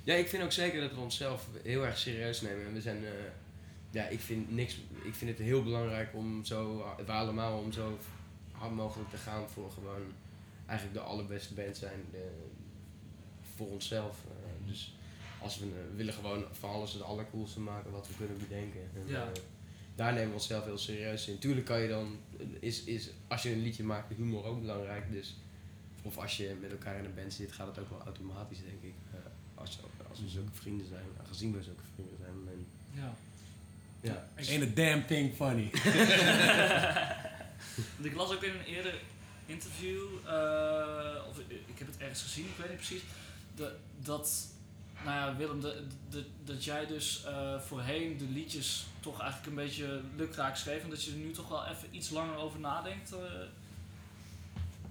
Ja, 0.04 0.14
ik 0.14 0.28
vind 0.28 0.42
ook 0.42 0.52
zeker 0.52 0.80
dat 0.80 0.94
we 0.94 1.00
onszelf 1.00 1.46
heel 1.62 1.84
erg 1.84 1.98
serieus 1.98 2.40
nemen. 2.40 2.66
En 2.66 2.72
we 2.72 2.80
zijn, 2.80 3.04
eh, 3.04 3.10
ja, 3.90 4.06
ik 4.06 4.20
vind, 4.20 4.50
niks, 4.50 4.76
ik 5.04 5.14
vind 5.14 5.30
het 5.30 5.46
heel 5.46 5.62
belangrijk 5.62 6.14
om 6.14 6.44
zo, 6.44 6.84
we 7.06 7.12
allemaal 7.12 7.58
om 7.58 7.72
zo 7.72 7.98
hard 8.52 8.72
mogelijk 8.72 9.10
te 9.10 9.16
gaan 9.16 9.48
voor 9.48 9.70
gewoon 9.70 10.12
eigenlijk 10.66 10.98
de 10.98 11.04
allerbeste 11.04 11.54
band 11.54 11.76
zijn 11.76 12.04
eh, 12.12 12.20
voor 13.56 13.66
onszelf. 13.66 14.16
Eh, 14.28 14.68
dus 14.68 14.94
als 15.44 15.58
we, 15.58 15.64
eh, 15.66 15.72
we 15.90 15.96
willen 15.96 16.14
gewoon 16.14 16.44
van 16.52 16.70
alles 16.70 16.92
het 16.92 17.02
allercoolste 17.02 17.60
maken 17.60 17.90
wat 17.90 18.08
we 18.08 18.14
kunnen 18.16 18.38
bedenken. 18.38 18.80
En, 18.94 19.02
Ja. 19.06 19.22
eh, 19.22 19.28
daar 19.94 20.12
nemen 20.12 20.28
we 20.28 20.34
onszelf 20.34 20.64
heel 20.64 20.78
serieus 20.78 21.28
in. 21.28 21.38
Tuurlijk 21.38 21.66
kan 21.66 21.80
je 21.80 21.88
dan, 21.88 22.18
is, 22.60 22.84
is, 22.84 23.10
als 23.28 23.42
je 23.42 23.52
een 23.52 23.62
liedje 23.62 23.82
maakt, 23.84 24.08
de 24.08 24.14
humor 24.14 24.44
ook 24.44 24.60
belangrijk. 24.60 25.12
Dus, 25.12 25.36
of 26.02 26.18
als 26.18 26.36
je 26.36 26.56
met 26.60 26.70
elkaar 26.70 26.98
in 26.98 27.04
een 27.04 27.14
band 27.14 27.32
zit, 27.32 27.52
gaat 27.52 27.66
het 27.66 27.78
ook 27.78 27.90
wel 27.90 28.00
automatisch, 28.04 28.58
denk 28.58 28.82
ik. 28.82 28.94
Eh, 29.12 29.18
als, 29.54 29.78
als 30.10 30.20
we 30.20 30.28
zulke 30.28 30.52
vrienden 30.52 30.86
zijn, 30.86 31.04
aangezien 31.22 31.52
we 31.56 31.62
zulke 31.62 31.82
vrienden 31.94 32.16
zijn. 32.20 32.32
En, 32.46 32.66
Ja. 33.00 33.14
ja. 34.00 34.28
Ain't 34.52 34.62
a 34.62 34.74
damn 34.74 35.06
thing 35.06 35.34
funny. 35.34 35.70
Want 37.96 38.04
ik 38.04 38.14
las 38.14 38.32
ook 38.34 38.42
in 38.42 38.50
een 38.54 38.64
eerder 38.64 38.94
interview, 39.46 40.02
eh, 40.26 41.28
of 41.28 41.38
ik, 41.38 41.50
ik 41.66 41.78
heb 41.78 41.86
het 41.86 41.96
ergens 41.98 42.22
gezien, 42.22 42.44
ik 42.44 42.56
weet 42.56 42.68
niet 42.68 42.76
precies, 42.76 43.02
de, 43.56 43.74
dat, 44.02 44.46
nou 45.04 45.16
ja, 45.16 45.36
Willem, 45.36 45.60
de, 45.60 45.86
de, 46.10 46.24
dat 46.44 46.64
jij 46.64 46.86
dus 46.86 47.24
eh, 47.24 47.60
voorheen 47.60 48.16
de 48.16 48.24
liedjes 48.24 48.86
toch 49.00 49.20
eigenlijk 49.20 49.50
een 49.50 49.64
beetje 49.64 50.00
lukraak 50.16 50.56
schreef 50.56 50.82
en 50.82 50.90
dat 50.90 51.04
je 51.04 51.10
er 51.10 51.16
nu 51.16 51.30
toch 51.30 51.48
wel 51.48 51.66
even 51.66 51.88
iets 51.90 52.10
langer 52.10 52.36
over 52.36 52.60
nadenkt 52.60 53.12
eh, 53.12 53.20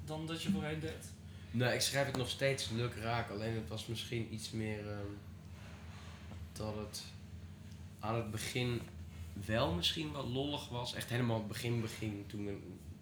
dan 0.05 0.27
dat 0.27 0.41
je 0.41 0.51
voorheen 0.51 0.79
deed. 0.79 1.11
Nee, 1.51 1.73
ik 1.73 1.81
schrijf 1.81 2.05
het 2.05 2.17
nog 2.17 2.29
steeds 2.29 2.69
leuk 2.69 2.95
raak. 2.95 3.29
Alleen 3.29 3.55
het 3.55 3.67
was 3.67 3.87
misschien 3.87 4.33
iets 4.33 4.51
meer 4.51 4.89
ehm, 4.89 5.11
dat 6.53 6.75
het 6.75 7.03
aan 7.99 8.15
het 8.15 8.31
begin 8.31 8.81
wel 9.45 9.73
misschien 9.73 10.11
wat 10.11 10.27
lollig 10.27 10.69
was. 10.69 10.93
Echt 10.93 11.09
helemaal 11.09 11.37
het 11.37 11.47
begin 11.47 11.81
begin. 11.81 12.25
Toen 12.27 12.45
we 12.45 12.57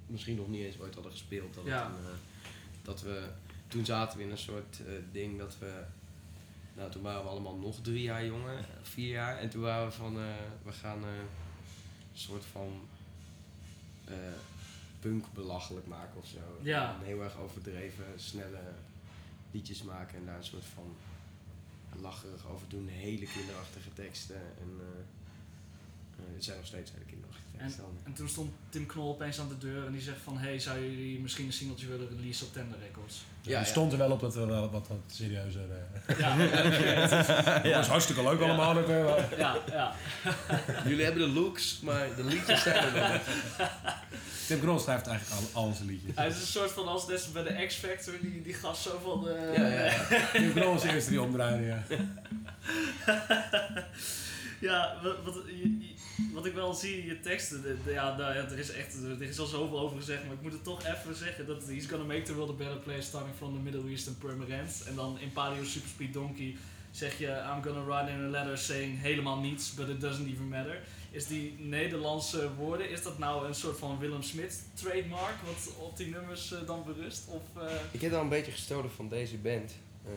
misschien 0.07 0.35
nog 0.35 0.47
niet 0.47 0.65
eens 0.65 0.79
ooit 0.79 0.93
hadden 0.93 1.11
gespeeld. 1.11 1.53
Dat, 1.53 1.63
het 1.63 1.73
een, 1.73 2.05
eh, 2.05 2.11
dat 2.81 3.01
we, 3.01 3.29
toen 3.67 3.85
zaten 3.85 4.17
we 4.17 4.23
in 4.23 4.31
een 4.31 4.37
soort 4.37 4.81
ding 5.11 5.37
dat 5.37 5.57
we... 5.59 5.83
Nou, 6.73 6.91
toen 6.91 7.01
waren 7.01 7.23
we 7.23 7.29
allemaal 7.29 7.55
nog 7.55 7.81
drie 7.81 8.01
jaar 8.01 8.25
jonger, 8.25 8.65
vier 8.81 9.09
jaar. 9.09 9.37
En 9.37 9.49
toen 9.49 9.61
waren 9.61 9.85
we 9.85 9.91
van, 9.91 10.19
eh, 10.19 10.35
we 10.63 10.71
gaan 10.71 11.03
eh, 11.03 11.09
een 11.09 12.19
soort 12.19 12.45
van 12.45 12.81
eh, 14.05 14.15
punk 14.99 15.25
belachelijk 15.33 15.87
maken 15.87 16.19
of 16.19 16.27
zo. 16.27 16.59
Ja. 16.61 16.95
En 16.99 17.05
heel 17.05 17.23
erg 17.23 17.37
overdreven, 17.37 18.05
snelle 18.15 18.61
liedjes 19.51 19.83
maken 19.83 20.17
en 20.17 20.25
daar 20.25 20.37
een 20.37 20.43
soort 20.43 20.65
van 20.65 20.95
lacherig, 22.01 22.47
af 22.47 22.61
en 22.61 22.67
toe 22.67 22.89
hele 22.89 23.25
kinderachtige 23.25 23.93
teksten. 23.93 24.35
En 24.35 24.79
het 26.33 26.43
zijn 26.43 26.57
nog 26.57 26.65
steeds 26.65 26.91
hele 26.91 27.05
kinderachtige 27.05 27.57
teksten. 27.57 27.81
dan. 27.83 27.97
En 28.03 28.13
toen 28.13 28.29
stond 28.29 28.51
Tim 28.69 28.85
Knol 28.85 29.09
opeens 29.09 29.39
aan 29.39 29.47
de 29.49 29.57
deur 29.57 29.85
en 29.85 29.91
die 29.91 30.01
zegt 30.01 30.21
van... 30.23 30.37
Hey, 30.37 30.59
zou 30.59 30.79
jullie 30.79 31.19
misschien 31.19 31.45
een 31.45 31.53
singeltje 31.53 31.87
willen 31.87 32.07
releasen 32.17 32.47
op 32.47 32.53
Tender 32.53 32.77
Records? 32.87 33.21
Ja, 33.41 33.57
die 33.59 33.67
stond 33.67 33.91
er 33.91 33.97
wel 33.97 34.11
op 34.11 34.19
dat 34.19 34.33
we 34.35 34.45
wel 34.45 34.69
wat, 34.69 34.87
wat 34.87 34.97
serieuzer... 35.11 35.61
eh 36.07 36.19
Ja, 36.19 36.37
dat 37.63 37.73
was 37.81 37.87
hartstikke 37.87 38.23
leuk 38.23 38.39
allemaal. 38.41 38.73
dat, 38.73 38.89
eh, 38.89 39.37
ja, 39.37 39.57
ja. 39.71 39.93
Jullie 40.89 41.03
hebben 41.05 41.21
de 41.33 41.39
looks, 41.39 41.79
maar 41.79 42.15
de 42.15 42.23
liedjes 42.23 42.61
zijn 42.63 42.83
er 42.95 43.11
nog. 43.11 43.21
Tim 44.47 44.59
Knol 44.59 44.79
schrijft 44.79 45.07
eigenlijk 45.07 45.41
al, 45.53 45.61
al 45.63 45.73
zijn 45.73 45.87
liedjes. 45.87 46.11
Hij 46.15 46.27
is 46.27 46.35
een 46.35 46.41
soort 46.47 46.71
van 46.71 46.87
als 46.87 47.07
net 47.07 47.29
bij 47.33 47.43
de 47.43 47.65
X-Factor, 47.67 48.13
die, 48.21 48.41
die 48.41 48.53
gast 48.53 48.81
zo 48.81 48.99
van... 49.03 49.29
eh, 49.29 49.57
Ja, 49.57 49.67
ja, 49.67 49.85
ja. 49.85 50.29
Tim 50.31 50.53
Knol 50.53 50.75
is 50.75 50.81
de 50.81 50.93
eerste 50.93 51.09
die 51.09 51.21
omdraaide, 51.21 51.63
ja. 51.65 51.83
Ja, 54.59 54.95
wat, 55.03 55.15
wat, 55.23 55.35
je- 55.47 55.77
je- 55.79 55.89
wat 56.33 56.45
ik 56.45 56.53
wel 56.53 56.73
zie 56.73 56.97
in 56.99 57.05
je 57.05 57.19
teksten, 57.19 57.79
ja, 57.85 58.17
nou 58.17 58.33
ja, 58.35 58.41
er 58.49 58.57
is 58.59 58.71
echt 58.71 59.03
er 59.03 59.21
is 59.21 59.39
al 59.39 59.45
zoveel 59.45 59.79
over 59.79 59.97
gezegd, 59.97 60.23
maar 60.23 60.33
ik 60.33 60.41
moet 60.41 60.51
het 60.51 60.63
toch 60.63 60.85
even 60.85 61.15
zeggen 61.15 61.45
dat 61.45 61.63
he's 61.67 61.85
gonna 61.85 62.05
make 62.05 62.21
the 62.21 62.33
world 62.33 62.49
a 62.49 62.53
better 62.53 62.77
place 62.77 63.01
starting 63.01 63.35
from 63.35 63.53
the 63.53 63.59
Middle 63.59 63.89
East 63.89 64.07
and 64.07 64.19
permanent. 64.19 64.83
En 64.87 64.95
dan 64.95 65.19
in 65.19 65.31
Paleo 65.31 65.63
Super 65.63 65.89
Speed 65.89 66.13
Donkey 66.13 66.55
zeg 66.91 67.17
je 67.17 67.27
I'm 67.27 67.63
gonna 67.63 67.83
write 67.85 68.11
in 68.11 68.19
a 68.25 68.29
letter 68.29 68.57
saying 68.57 69.01
helemaal 69.01 69.37
niets, 69.39 69.73
but 69.73 69.87
it 69.89 70.01
doesn't 70.01 70.27
even 70.27 70.47
matter. 70.47 70.81
Is 71.11 71.27
die 71.27 71.55
Nederlandse 71.59 72.53
woorden, 72.55 72.89
is 72.89 73.01
dat 73.03 73.17
nou 73.17 73.47
een 73.47 73.55
soort 73.55 73.77
van 73.77 73.99
Willem 73.99 74.21
Smith 74.23 74.53
trademark 74.73 75.35
wat 75.45 75.73
op 75.79 75.97
die 75.97 76.07
nummers 76.07 76.51
eh, 76.53 76.59
dan 76.65 76.83
berust? 76.85 77.23
Of, 77.27 77.63
eh, 77.63 77.73
Ik 77.91 78.01
heb 78.01 78.11
dat 78.11 78.21
een 78.21 78.29
beetje 78.29 78.51
gestolen 78.51 78.91
van 78.91 79.09
deze 79.09 79.37
band. 79.37 79.71
eh 80.05 80.11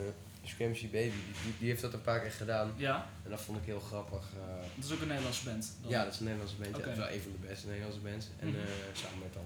Scramsy 0.45 0.85
Baby. 0.91 1.11
Die, 1.43 1.55
die, 1.59 1.69
heeft 1.69 1.81
dat 1.81 1.93
een 1.93 2.01
paar 2.03 2.21
keer 2.21 2.31
gedaan. 2.31 2.73
ja, 2.77 3.07
En 3.25 3.31
dat 3.31 3.41
vond 3.41 3.59
ik 3.59 3.65
heel 3.65 3.81
grappig. 3.81 4.23
eh. 4.37 4.63
dat 4.75 4.85
is 4.85 4.93
ook 4.93 5.01
een 5.01 5.07
Nederlandse 5.09 5.45
band. 5.45 5.73
dan. 5.83 5.91
ja, 5.91 6.05
dat 6.05 6.13
is 6.13 6.19
een 6.19 6.25
Nederlandse 6.25 6.57
band. 6.57 6.77
Ja, 6.77 6.83
dat 6.83 6.93
is 6.93 6.99
wel 6.99 7.11
een 7.11 7.21
van 7.21 7.33
de 7.33 7.47
beste 7.47 7.67
Nederlandse 7.67 8.01
bands. 8.01 8.27
En 8.39 8.49
eh, 8.49 8.63
samen 8.93 9.19
met 9.19 9.33
dan 9.33 9.45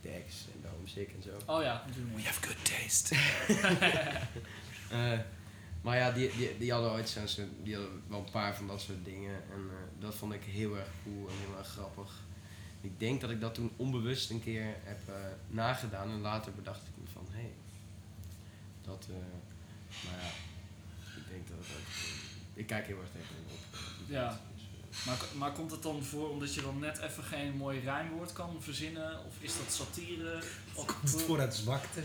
Dex 0.00 0.46
en 0.54 0.60
Dome 0.62 0.86
Sick 0.88 1.08
en 1.16 1.22
zo. 1.22 1.52
Oh 1.52 1.62
ja, 1.62 1.84
natuurlijk. 1.86 2.24
have 2.26 2.42
good 2.46 2.64
taste. 2.64 3.14
Eh, 4.90 5.18
maar 5.82 5.96
ja, 5.96 6.10
die, 6.12 6.30
die, 6.36 6.58
die 6.58 6.72
hadden 6.72 6.90
ooit 6.90 7.08
soort- 7.08 7.46
die 7.62 7.74
hadden 7.76 8.02
wel 8.08 8.18
een 8.18 8.30
paar 8.30 8.56
van 8.56 8.66
dat 8.66 8.80
soort 8.80 9.04
dingen. 9.04 9.34
En 9.52 9.70
dat 9.98 10.14
vond 10.14 10.32
ik 10.32 10.42
heel 10.42 10.76
erg 10.76 10.88
cool 11.04 11.28
en 11.28 11.34
heel 11.46 11.58
erg 11.58 11.66
grappig. 11.68 12.12
Ik 12.80 12.98
denk 13.00 13.20
dat 13.20 13.30
ik 13.30 13.40
dat 13.40 13.54
toen 13.54 13.72
onbewust 13.76 14.30
een 14.30 14.42
keer 14.42 14.64
heb 14.82 14.98
nagedaan 15.48 16.10
en 16.10 16.20
later 16.20 16.52
bedacht 16.52 16.80
ik 16.86 16.92
me 16.96 17.06
van, 17.12 17.26
hé, 17.30 17.40
hey, 17.40 17.52
dat, 18.82 19.06
maar 20.04 20.20
ja, 20.22 20.30
ik 21.16 21.28
denk 21.30 21.48
dat 21.48 21.56
het 21.60 21.76
ook, 21.76 21.88
ik 22.54 22.66
kijk 22.66 22.86
heel 22.86 22.98
erg 23.00 23.08
tegen 23.12 23.34
hem 23.34 23.44
op. 23.56 23.78
eh, 24.08 24.12
Ja. 24.14 24.28
Dus, 24.54 24.62
eh, 25.00 25.06
Maar, 25.06 25.16
maar 25.34 25.52
komt 25.52 25.70
het 25.70 25.82
dan 25.82 26.02
voor 26.04 26.30
omdat 26.30 26.54
je 26.54 26.60
dan 26.62 26.78
net 26.78 26.98
even 26.98 27.24
geen 27.24 27.56
mooi 27.56 27.80
rijmwoord 27.80 28.32
kan 28.32 28.56
verzinnen? 28.62 29.24
Of 29.26 29.34
is 29.38 29.52
dat 29.56 29.72
satire? 29.74 30.42
Of 30.74 30.86
Komt 30.86 31.12
het 31.12 31.22
voor 31.26 31.40
uit 31.40 31.54
zwakte? 31.54 32.00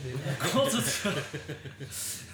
Komt 0.54 0.72
het? 0.72 1.02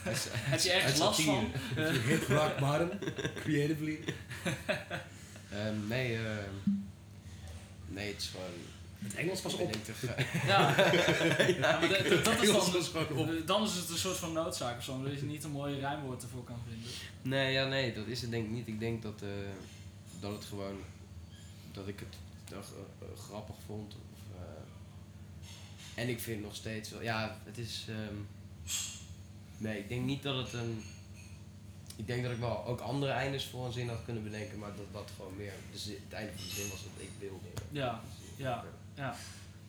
Heb 0.04 0.60
je 0.60 0.72
echt 0.72 0.98
last 0.98 1.20
satire. 1.20 1.48
van? 1.76 1.84
Je 1.94 2.00
hit 2.00 2.24
rock 2.28 2.58
bottom, 2.60 3.00
creatively. 3.36 4.00
Ehm, 5.52 5.88
nee, 5.88 6.16
ehm, 6.18 6.54
nee, 7.88 8.08
het 8.12 8.22
is 8.22 8.28
gewoon... 8.28 8.52
Het 9.04 9.16
Engels 9.16 9.42
was 9.42 9.54
op. 9.54 9.76
Ja, 10.48 10.76
dat 12.24 12.42
is 12.42 12.52
was 12.52 12.72
dan, 12.92 13.06
gewoon 13.06 13.38
op. 13.38 13.48
dan 13.48 13.64
is 13.64 13.74
het 13.76 13.90
een 13.90 13.98
soort 13.98 14.18
van 14.18 14.34
noodzaak 14.34 14.78
of 14.78 14.84
zo, 14.84 14.92
omdat 14.92 15.20
je 15.20 15.26
niet 15.26 15.44
een 15.44 15.52
mooi 15.52 15.80
rijmwoord 15.80 16.22
ervoor 16.24 16.44
kan 16.44 16.58
vinden. 16.70 16.92
Nee, 17.22 17.52
ja, 17.54 17.68
nee, 17.68 17.94
dat 17.94 18.08
is 18.08 18.22
het 18.22 18.32
denk 18.32 18.46
ik 18.46 18.52
niet. 18.52 18.68
Ik 18.68 18.80
denk 18.80 19.02
dat, 19.02 19.22
eh, 19.22 19.28
dat 20.20 20.32
het 20.32 20.46
gewoon, 20.46 20.80
dat 21.72 21.88
ik 21.88 22.00
het 22.00 22.16
eh, 22.52 22.58
eh, 22.58 23.20
grappig 23.30 23.56
vond. 23.66 23.94
Of, 23.94 24.36
eh, 24.40 26.04
en 26.04 26.10
ik 26.10 26.20
vind 26.20 26.42
nog 26.42 26.56
steeds 26.56 26.90
wel, 26.90 27.02
ja, 27.02 27.38
het 27.44 27.58
is, 27.58 27.86
ehm, 27.90 28.16
nee, 29.58 29.80
ik 29.80 29.90
denk 29.90 30.06
niet 30.06 30.24
dat 30.24 30.36
het 30.36 30.54
een, 30.54 30.84
ik 31.96 32.08
denk 32.08 32.24
dat 32.24 32.32
ik 32.32 32.40
wel 32.40 32.66
ook 32.66 32.80
andere 32.80 33.12
eindes 33.12 33.46
voor 33.46 33.66
een 33.66 33.72
zin 33.72 33.90
had 33.90 34.04
kunnen 34.06 34.24
bedenken, 34.24 34.60
maar 34.60 34.72
dat 34.76 34.86
dat 34.94 35.12
gewoon 35.16 35.36
meer, 35.38 35.54
de 35.72 35.78
zin- 35.78 36.00
het 36.04 36.14
einde 36.14 36.32
van 36.36 36.44
de 36.44 36.50
zin 36.54 36.70
was 36.70 36.80
dat 36.84 37.04
ik 37.04 37.10
wilde. 37.20 37.48
Ja, 37.72 38.02
ja, 38.36 38.64
ja. 39.02 39.16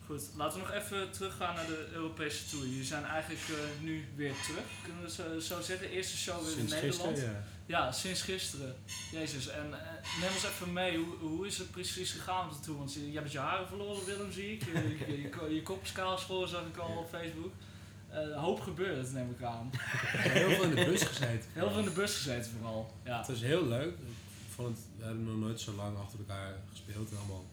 Goed, 0.05 0.21
laten 0.35 0.59
we 0.59 0.65
nog 0.65 0.75
even 0.75 1.11
teruggaan 1.11 1.55
naar 1.55 1.65
de 1.65 1.87
Europese 1.93 2.45
Tour. 2.49 2.65
Jullie 2.65 2.83
zijn 2.83 3.05
eigenlijk 3.05 3.41
eh, 3.49 3.83
nu 3.83 4.05
weer 4.15 4.33
terug, 4.45 4.63
kunnen 4.83 5.03
we 5.03 5.11
zo, 5.11 5.39
zo 5.39 5.61
zeggen. 5.61 5.89
Eerste 5.89 6.17
show 6.17 6.41
weer 6.41 6.51
Sinds 6.51 6.73
in 6.73 6.81
Nederland. 6.81 7.09
gisteren, 7.09 7.33
ja. 7.33 7.43
Ja, 7.65 7.91
sinds 7.91 8.21
gisteren. 8.21 8.75
Jezus, 9.11 9.47
en 9.47 9.73
eh, 9.73 10.21
neem 10.21 10.31
ons 10.33 10.43
even 10.43 10.73
mee, 10.73 10.97
hoe, 10.97 11.15
hoe 11.15 11.47
is 11.47 11.57
het 11.57 11.71
precies 11.71 12.11
gegaan 12.11 12.45
op 12.47 12.53
de 12.53 12.59
tour? 12.59 12.77
Want 12.77 12.93
je, 12.93 13.11
je 13.11 13.17
hebt 13.17 13.31
je 13.31 13.39
haren 13.39 13.67
verloren, 13.67 14.05
Willem, 14.05 14.31
zie 14.31 14.53
ik. 14.53 14.63
Je, 14.63 14.97
je, 15.07 15.21
je, 15.21 15.55
je 15.55 15.61
kop 15.61 15.83
is 15.83 15.91
kaal 15.91 16.17
zag 16.47 16.65
ik 16.65 16.77
al 16.77 16.97
op 16.97 17.09
Facebook. 17.09 17.51
Eh 18.09 18.41
hoop 18.41 18.59
gebeurd, 18.61 19.11
neem 19.13 19.29
ik 19.29 19.43
aan. 19.43 19.69
Heel 19.73 20.49
veel 20.49 20.63
in 20.63 20.75
de 20.75 20.85
bus 20.85 21.03
gezeten. 21.03 21.49
Heel 21.53 21.69
veel 21.69 21.79
in 21.79 21.85
de 21.85 21.91
bus 21.91 22.15
gezeten 22.15 22.51
vooral. 22.51 22.93
Ja. 23.03 23.17
Het 23.17 23.27
was 23.27 23.41
heel 23.41 23.67
leuk. 23.67 23.93
Ik 24.45 24.55
vond 24.55 24.77
het, 24.77 24.85
we 24.97 25.05
hebben 25.05 25.23
nog 25.25 25.37
nooit 25.37 25.61
zo 25.61 25.71
lang 25.71 25.97
achter 25.97 26.19
elkaar 26.19 26.53
gespeeld. 26.71 27.11
En 27.11 27.17
allemaal, 27.17 27.45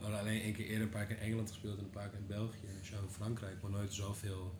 we 0.00 0.06
al- 0.06 0.16
alleen 0.18 0.40
één 0.42 0.52
keer 0.54 0.66
eerder 0.66 0.82
een 0.82 0.88
paar 0.88 1.06
keer 1.06 1.16
in 1.16 1.22
Engeland 1.22 1.48
gespeeld 1.48 1.78
en 1.78 1.84
een 1.84 1.90
paar 1.90 2.08
keer 2.08 2.18
in 2.18 2.26
België 2.26 2.66
en 2.78 2.84
show 2.84 3.02
in 3.02 3.08
Frankrijk. 3.10 3.62
Maar 3.62 3.70
nooit 3.70 3.92
zoveel 3.94 4.54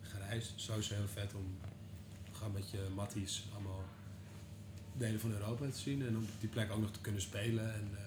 gereisd. 0.00 0.52
Sowieso 0.56 0.94
heel 0.94 1.08
vet 1.08 1.34
om 1.34 1.58
gewoon 2.32 2.52
met 2.52 2.70
je 2.70 2.86
matties 2.94 3.44
allemaal 3.54 3.84
delen 4.96 5.20
van 5.20 5.30
Europa 5.32 5.66
te 5.70 5.78
zien. 5.78 6.06
En 6.06 6.16
op 6.16 6.22
die 6.40 6.48
plek 6.48 6.70
ook 6.72 6.80
nog 6.80 6.90
te 6.90 7.00
kunnen 7.00 7.20
spelen 7.22 7.74
en 7.74 7.88
eh, 7.96 8.02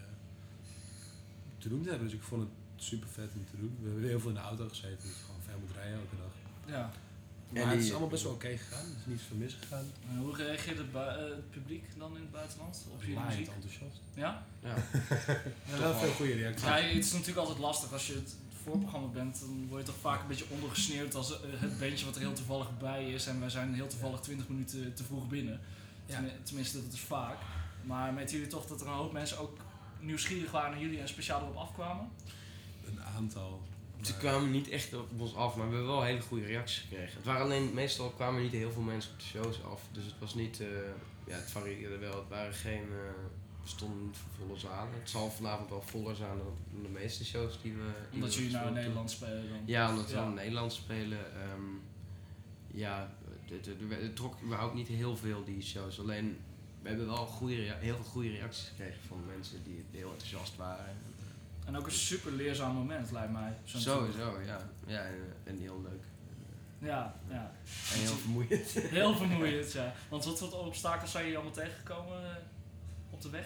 te 1.58 1.70
doen 1.70 1.82
te 1.84 1.90
hebben. 1.90 2.08
Dus 2.08 2.18
ik 2.18 2.24
vond 2.24 2.42
het 2.42 2.51
super 2.84 3.10
vet 3.10 3.30
om 3.36 3.46
te 3.51 3.58
doen. 3.58 3.78
We 3.82 3.90
hebben 3.90 4.08
heel 4.08 4.20
veel 4.20 4.30
in 4.30 4.36
de 4.36 4.42
auto 4.42 4.68
gezeten. 4.70 4.98
Dus 5.10 5.18
gewoon 5.25 5.42
ver 5.42 5.60
moet 5.60 5.75
rijden 5.75 6.00
elke 6.00 6.16
dag. 6.16 6.34
ja. 6.75 6.92
Maar 7.51 7.62
En 7.62 7.70
het 7.70 7.79
is 7.79 7.91
allemaal 7.91 8.10
best 8.10 8.24
wel 8.24 8.31
oké 8.31 8.58
gegaan. 8.58 8.86
Er 8.86 8.98
is 9.00 9.05
niet 9.05 9.22
veel 9.27 9.38
misgegaan. 9.38 9.86
En 10.10 10.17
hoe 10.17 10.36
reageert 10.36 10.77
het, 10.77 10.88
eh, 10.93 11.15
het 11.15 11.50
publiek 11.51 11.84
dan 11.98 12.15
in 12.15 12.22
het 12.22 12.31
buitenland 12.31 12.86
op 12.93 13.01
jullie 13.03 13.20
muziek? 13.20 13.48
enthousiast. 13.48 14.01
Ja? 14.13 14.46
Ja. 14.63 14.75
Ja, 15.70 15.77
wel 15.79 15.93
veel 15.93 16.12
goede 16.12 16.34
reacties. 16.34 16.67
Ja, 16.67 16.75
het 16.75 17.05
is 17.05 17.12
natuurlijk 17.12 17.38
altijd 17.38 17.60
lastig 17.60 17.93
als 17.93 18.08
je 18.08 18.13
het 18.13 18.36
voorprogramma 18.63 19.08
bent. 19.08 19.39
Dan 19.39 19.67
word 19.67 19.81
je 19.86 19.91
toch 19.91 20.01
vaak 20.01 20.22
een 20.22 20.27
beetje 20.27 20.46
ondergesneeuwd 20.50 21.15
als 21.15 21.31
eh, 21.31 21.50
het 21.50 21.79
bandje 21.79 22.05
wat 22.05 22.15
er 22.15 22.22
heel 22.22 22.34
toevallig 22.34 22.77
bij 22.77 23.12
is. 23.13 23.27
En 23.27 23.39
wij 23.39 23.50
zijn 23.50 23.74
heel 23.74 23.88
toevallig 23.88 24.20
20 24.20 24.48
minuten 24.48 24.93
te 24.93 25.03
vroeg 25.03 25.27
binnen. 25.27 25.60
Ja. 26.05 26.24
Tenminste, 26.43 26.84
dat 26.84 26.93
is 26.93 27.00
vaak. 27.00 27.38
Maar 27.84 28.15
weten 28.15 28.36
jullie 28.36 28.51
toch 28.51 28.65
dat 28.65 28.81
er 28.81 28.88
een 28.88 28.93
hoop 28.93 29.12
mensen 29.12 29.38
ook 29.39 29.58
nieuwsgierig 30.00 30.51
waren 30.51 30.72
naar 30.72 30.81
jullie 30.81 31.00
en 31.00 31.08
speciaal 31.08 31.41
erop 31.41 31.55
afkwamen? 31.55 32.10
Een 32.86 33.01
aantal. 33.01 33.62
Ze 34.01 34.17
kwamen 34.17 34.51
niet 34.51 34.70
echt 34.70 34.93
op 34.93 35.20
ons 35.20 35.36
af, 35.36 35.55
maar 35.55 35.70
we 35.70 35.75
hebben 35.75 35.91
wel 35.93 36.03
hele 36.03 36.22
goede 36.22 36.46
reacties 36.46 36.77
gekregen. 36.79 37.15
Het 37.15 37.25
waren 37.25 37.41
alleen, 37.43 37.74
meestal 37.74 38.10
kwamen 38.10 38.41
niet 38.41 38.51
heel 38.51 38.72
veel 38.72 38.81
mensen 38.81 39.12
op 39.12 39.20
de 39.20 39.25
shows 39.25 39.63
af. 39.63 39.81
Dus 39.91 40.03
het 40.05 40.20
was 40.20 40.36
niet, 40.36 40.60
eh, 40.60 40.67
ja, 41.27 41.36
het 41.36 41.51
varieerde 41.51 41.98
wel. 41.98 42.15
Het 42.20 42.27
waren 42.29 42.53
geen, 42.53 42.81
eh, 42.84 43.13
we 43.62 43.67
stonden 43.67 44.03
niet 44.05 44.17
voor 44.17 44.46
volle 44.48 44.60
zalen. 44.60 44.93
Het 44.93 45.10
zal 45.10 45.31
vanavond 45.31 45.70
wel 45.70 45.81
voller 45.81 46.15
zijn 46.15 46.38
dan 46.38 46.81
de 46.81 46.89
meeste 46.89 47.25
shows 47.25 47.60
die 47.62 47.74
we. 47.74 47.91
die 48.10 48.13
Omdat 48.13 48.36
we 48.36 48.41
jullie 48.41 48.55
nou 48.55 48.67
in 48.67 48.74
Nederland 48.74 49.12
spelen 49.12 49.50
dan? 49.50 49.60
Ja, 49.65 49.89
omdat 49.89 50.10
we 50.10 50.15
Ja. 50.15 50.24
in 50.25 50.34
Nederland 50.34 50.74
spelen. 50.74 51.34
ehm, 51.41 51.62
ja, 52.74 53.13
het, 53.89 54.15
trok 54.15 54.36
überhaupt 54.43 54.74
niet 54.74 54.88
heel 54.88 55.15
veel 55.17 55.43
die 55.43 55.62
shows. 55.62 56.00
Alleen, 56.00 56.38
we 56.81 56.88
hebben 56.88 57.05
wel 57.08 57.25
goede, 57.25 57.55
heel 57.55 57.96
veel 57.96 58.03
goede 58.03 58.29
reacties 58.29 58.67
gekregen 58.67 59.01
van 59.08 59.25
mensen 59.25 59.63
die 59.63 59.86
heel 59.91 60.12
enthousiast 60.12 60.55
waren. 60.55 60.98
En 61.72 61.78
ook 61.78 61.86
een 61.86 61.92
super 61.92 62.32
leerzaam 62.32 62.75
moment, 62.75 63.12
lijkt 63.12 63.32
mij. 63.32 63.54
Sowieso, 63.63 64.40
ja. 64.46 64.58
Ja, 64.86 65.01
en, 65.04 65.13
en 65.44 65.58
heel 65.58 65.82
leuk. 65.82 66.04
Ja, 66.90 67.16
ja. 67.30 67.51
En 67.94 68.00
heel 68.00 68.16
vermoeiend. 68.16 68.70
Heel 69.00 69.16
vermoeiend, 69.16 69.72
ja. 69.72 69.94
Want 70.10 70.25
wat 70.25 70.40
voor 70.40 70.51
obstakels 70.66 71.12
zijn 71.12 71.24
jullie 71.24 71.38
allemaal 71.40 71.56
tegengekomen 71.58 72.24
eh, 72.24 72.36
op 73.10 73.22
de 73.22 73.30
weg? 73.30 73.46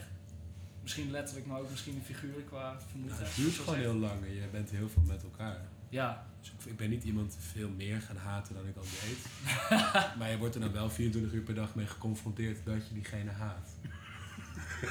Misschien 0.81 1.11
letterlijk, 1.11 1.45
maar 1.47 1.59
ook 1.59 1.69
misschien 1.69 2.01
figuurlijk 2.05 2.47
qua 2.47 2.71
Nou, 2.71 2.83
vermoeidheid. 2.89 3.27
het 3.27 3.35
duurt 3.35 3.55
gewoon 3.55 3.75
je- 3.75 3.81
heel 3.81 3.93
lang 3.95 4.23
en 4.25 4.33
je 4.33 4.47
bent 4.51 4.69
heel 4.69 4.89
veel 4.89 5.01
met 5.05 5.23
elkaar. 5.23 5.61
Ja, 5.89 6.25
Dus 6.41 6.49
ik, 6.59 6.65
ik 6.65 6.77
ben 6.77 6.89
niet 6.89 7.03
iemand 7.03 7.37
veel 7.51 7.69
meer 7.69 8.01
gaan 8.01 8.17
haten 8.17 8.55
dan 8.55 8.67
ik 8.67 8.75
al 8.75 8.83
deed. 8.83 9.17
maar 10.17 10.29
je 10.31 10.37
wordt 10.37 10.55
er 10.55 10.61
dan 10.61 10.71
wel 10.71 10.89
24 10.89 11.33
uur 11.33 11.41
per 11.41 11.55
dag 11.55 11.75
mee 11.75 11.87
geconfronteerd 11.87 12.65
dat 12.65 12.87
je 12.87 12.93
diegene 12.93 13.31
haat. 13.31 13.69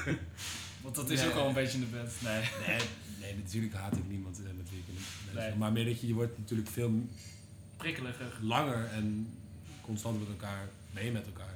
want 0.85 0.95
dat 0.97 1.11
is 1.11 1.21
Nee. 1.21 1.29
ook 1.29 1.35
al 1.35 1.49
een 1.49 1.55
beetje 1.55 1.79
in 1.79 1.85
de 1.85 1.97
band. 1.97 2.12
Nee. 2.23 2.43
Nee, 2.67 2.81
nee 3.21 3.35
natuurlijk 3.37 3.75
haat 3.75 3.97
ik 3.97 4.09
niemand 4.09 4.38
eh, 4.38 4.45
met 4.57 4.71
wie 4.71 4.79
ik 4.79 4.88
in 4.88 4.95
de- 4.95 5.38
Nee. 5.41 5.55
Maar 5.55 5.73
meer 5.73 5.85
dat 5.85 6.00
je, 6.00 6.07
je 6.07 6.14
wordt 6.14 6.38
natuurlijk 6.38 6.71
veel 6.71 6.93
Prikkeliger. 7.76 8.33
langer 8.41 8.85
en 8.87 9.29
constant 9.81 10.19
met 10.19 10.29
elkaar, 10.29 10.69
ben 10.93 11.05
je 11.05 11.12
met 11.12 11.26
elkaar. 11.26 11.55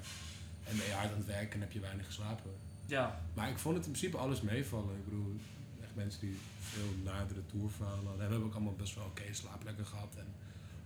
En 0.64 0.76
ben 0.76 0.87
je 0.87 0.92
hard 0.92 1.11
aan 1.11 1.16
het 1.16 1.26
werken 1.26 1.52
en 1.54 1.61
heb 1.61 1.73
je 1.73 1.80
weinig 1.80 2.06
geslapen. 2.06 2.50
Ja, 2.87 3.20
Maar 3.35 3.49
ik 3.50 3.58
vond 3.58 3.76
het 3.76 3.85
in 3.87 3.90
principe 3.92 4.16
alles 4.16 4.40
meevallen. 4.40 4.94
Ik 4.97 5.04
bedoel, 5.04 5.37
echt 5.82 5.94
mensen 5.94 6.20
die 6.20 6.38
veel 6.61 6.94
nadere 7.04 7.40
tourverhalen 7.47 8.04
hadden. 8.06 8.16
We 8.25 8.30
hebben 8.30 8.49
ook 8.49 8.54
allemaal 8.54 8.75
best 8.76 8.94
wel 8.94 9.04
oké 9.04 9.23
slaapplekken 9.32 9.87
gehad. 9.87 10.14
En 10.16 10.26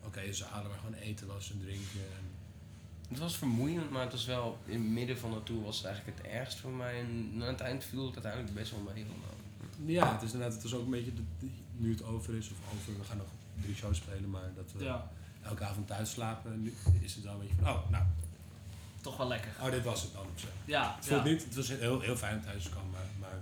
oké 0.04 0.32
zalen 0.32 0.68
waar 0.70 0.78
gewoon 0.78 0.94
eten 0.94 1.26
was 1.26 1.50
en 1.50 1.58
drinken. 1.60 2.00
En 2.18 2.24
Het 3.08 3.18
was 3.18 3.36
vermoeiend, 3.36 3.90
maar 3.90 4.02
het 4.02 4.12
was 4.12 4.24
wel 4.24 4.58
in 4.64 4.80
het 4.82 4.90
midden 4.90 5.18
van 5.18 5.30
de 5.30 5.42
tour 5.42 5.62
was 5.62 5.76
het 5.76 5.86
eigenlijk 5.86 6.18
het 6.18 6.26
ergst 6.26 6.58
voor 6.58 6.70
mij. 6.70 7.00
En 7.00 7.30
aan 7.34 7.40
het 7.48 7.60
eind 7.60 7.84
viel 7.84 8.04
het 8.04 8.14
uiteindelijk 8.14 8.54
best 8.54 8.70
wel 8.70 8.80
mee. 8.80 9.04
allemaal. 9.04 9.30
Ja, 9.86 10.12
het 10.12 10.22
is 10.22 10.32
inderdaad, 10.32 10.56
het 10.56 10.64
is 10.64 10.74
ook 10.74 10.84
een 10.84 10.90
beetje, 10.90 11.14
de, 11.14 11.46
nu 11.76 11.90
het 11.90 12.02
over 12.04 12.34
is, 12.36 12.50
of 12.50 12.56
over, 12.74 12.98
we 12.98 13.04
gaan 13.04 13.16
nog 13.16 13.26
drie 13.62 13.74
shows 13.74 13.96
spelen, 13.96 14.30
maar 14.30 14.50
dat 14.54 14.72
we 14.72 14.84
Ja, 14.84 15.10
elke 15.42 15.64
avond 15.64 15.86
thuis 15.86 16.10
slapen. 16.10 16.52
En 16.52 16.62
nu 16.62 16.74
is 17.00 17.14
het 17.14 17.24
wel 17.24 17.32
een 17.32 17.38
beetje 17.38 17.54
van, 17.60 17.68
oh, 17.72 17.90
nou, 17.90 18.04
toch 19.00 19.16
wel 19.16 19.28
lekker. 19.28 19.50
oh, 19.60 19.70
dit 19.70 19.84
was 19.84 20.02
het 20.02 20.12
dan 20.12 20.22
op 20.22 20.38
zich. 20.38 20.50
Ja, 20.64 20.94
Het 20.96 21.06
voelt 21.06 21.24
ja. 21.24 21.28
niet, 21.30 21.44
het 21.44 21.54
was 21.54 21.68
heel, 21.68 22.00
heel 22.00 22.16
fijn 22.16 22.36
om 22.38 22.42
thuis 22.44 22.62
te 22.64 22.70
komen, 22.70 22.90
maar, 22.90 23.06
maar 23.20 23.38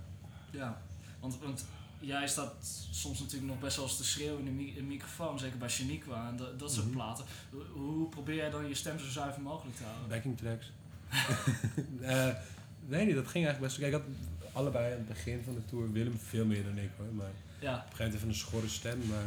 Ja, 0.51 0.81
want, 1.19 1.39
want 1.39 1.65
jij 2.01 2.27
staat 2.27 2.53
soms 2.91 3.19
natuurlijk 3.19 3.51
nog 3.51 3.59
best 3.59 3.75
wel 3.75 3.85
eens 3.85 3.97
te 3.97 4.03
schreeuwen 4.03 4.39
in 4.39 4.45
de 4.45 4.51
mi- 4.51 4.81
microfoon, 4.81 5.39
zeker 5.39 5.57
bij 5.57 5.69
Shaniqua 5.69 6.27
en 6.29 6.37
dat, 6.37 6.59
dat 6.59 6.71
soort 6.73 6.85
Mhm. 6.85 6.95
platen. 6.95 7.25
Hoe, 7.51 7.63
hoe 7.73 8.09
probeer 8.09 8.35
jij 8.35 8.49
dan 8.49 8.67
je 8.67 8.75
stem 8.75 8.99
zo 8.99 9.09
zuiver 9.09 9.41
mogelijk 9.41 9.77
te 9.77 9.83
houden? 9.83 10.09
backing 10.09 10.37
tracks. 10.37 10.71
Eh 12.01 12.29
weet 12.87 13.05
niet, 13.05 13.15
dat 13.15 13.27
ging 13.27 13.45
eigenlijk 13.45 13.59
best. 13.59 13.77
Kijk, 13.77 13.93
ik 13.93 13.99
had 14.01 14.51
allebei 14.51 14.85
aan 14.91 14.97
het 14.97 15.07
begin 15.07 15.41
van 15.45 15.53
de 15.53 15.65
tour 15.65 15.91
Willem 15.91 16.17
veel 16.19 16.45
meer 16.45 16.63
dan 16.63 16.77
ik 16.77 16.89
hoor, 16.97 17.13
maar 17.13 17.31
Ja, 17.59 17.75
op 17.75 17.75
een 17.75 17.81
gegeven 17.81 17.97
moment 17.97 18.15
even 18.15 18.27
een 18.27 18.35
schorre 18.35 18.69
stem, 18.69 18.99
maar 19.07 19.23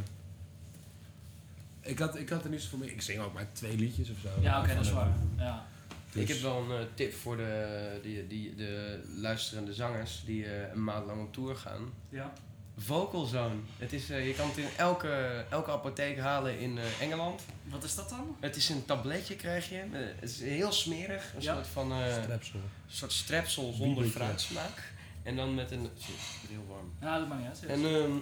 ik 1.80 1.98
had, 1.98 2.16
ik 2.18 2.28
had 2.28 2.44
er 2.44 2.50
niet 2.50 2.60
zoveel 2.62 2.78
mee. 2.78 2.92
Ik 2.92 3.02
zing 3.02 3.20
ook 3.20 3.32
maar 3.32 3.52
twee 3.52 3.76
liedjes 3.76 4.10
of 4.10 4.16
zo. 4.22 4.28
ja 4.40 4.60
oké, 4.60 4.74
dat 4.74 4.84
is 4.84 4.90
waar. 4.92 5.12
Ja. 5.36 5.66
dus- 6.12 6.22
Ik 6.22 6.28
heb 6.28 6.38
wel 6.40 6.58
een 6.70 6.78
eh, 6.80 6.86
tip 6.94 7.14
voor 7.14 7.36
de, 7.36 7.98
die, 8.02 8.26
die, 8.26 8.54
de 8.54 9.02
luisterende 9.16 9.74
zangers 9.74 10.22
die 10.26 10.44
eh, 10.46 10.72
een 10.72 10.84
maand 10.84 11.06
lang 11.06 11.22
op 11.22 11.32
tour 11.32 11.56
gaan. 11.56 11.88
ja. 12.08 12.32
Vocal 12.78 13.24
Zone. 13.24 13.54
Het 13.78 13.92
is, 13.92 14.10
eh, 14.10 14.26
je 14.26 14.34
kan 14.34 14.48
het 14.48 14.56
in 14.56 14.66
elke, 14.76 15.44
elke 15.50 15.70
apotheek 15.70 16.18
halen 16.18 16.58
in 16.58 16.78
eh, 16.78 17.00
Engeland. 17.00 17.42
Wat 17.64 17.84
is 17.84 17.94
dat 17.94 18.08
dan? 18.08 18.36
Het 18.40 18.56
is 18.56 18.68
een 18.68 18.84
tabletje 18.84 19.36
krijg 19.36 19.68
je. 19.68 19.76
Eh, 19.78 19.88
het 20.20 20.30
is 20.30 20.40
heel 20.40 20.72
smerig. 20.72 21.32
Een 21.36 21.42
Ja. 21.42 21.54
soort 21.54 21.66
van 21.66 21.92
eh, 21.92 22.22
Strepsel. 22.22 22.60
soort 22.86 23.12
strepsel 23.12 23.72
zonder 23.72 24.04
fruitsmaak. 24.06 24.92
En 25.22 25.36
dan 25.36 25.54
met 25.54 25.70
een... 25.70 25.88
Shit, 26.00 26.14
het 26.14 26.40
wordt 26.40 26.50
heel 26.50 26.66
warm. 26.68 26.92
Ja, 27.00 27.18
dat 27.18 27.28
maakt 27.28 27.40
niet 27.40 27.48
uit. 27.50 27.64
En 27.66 27.84
ehm 27.84 28.12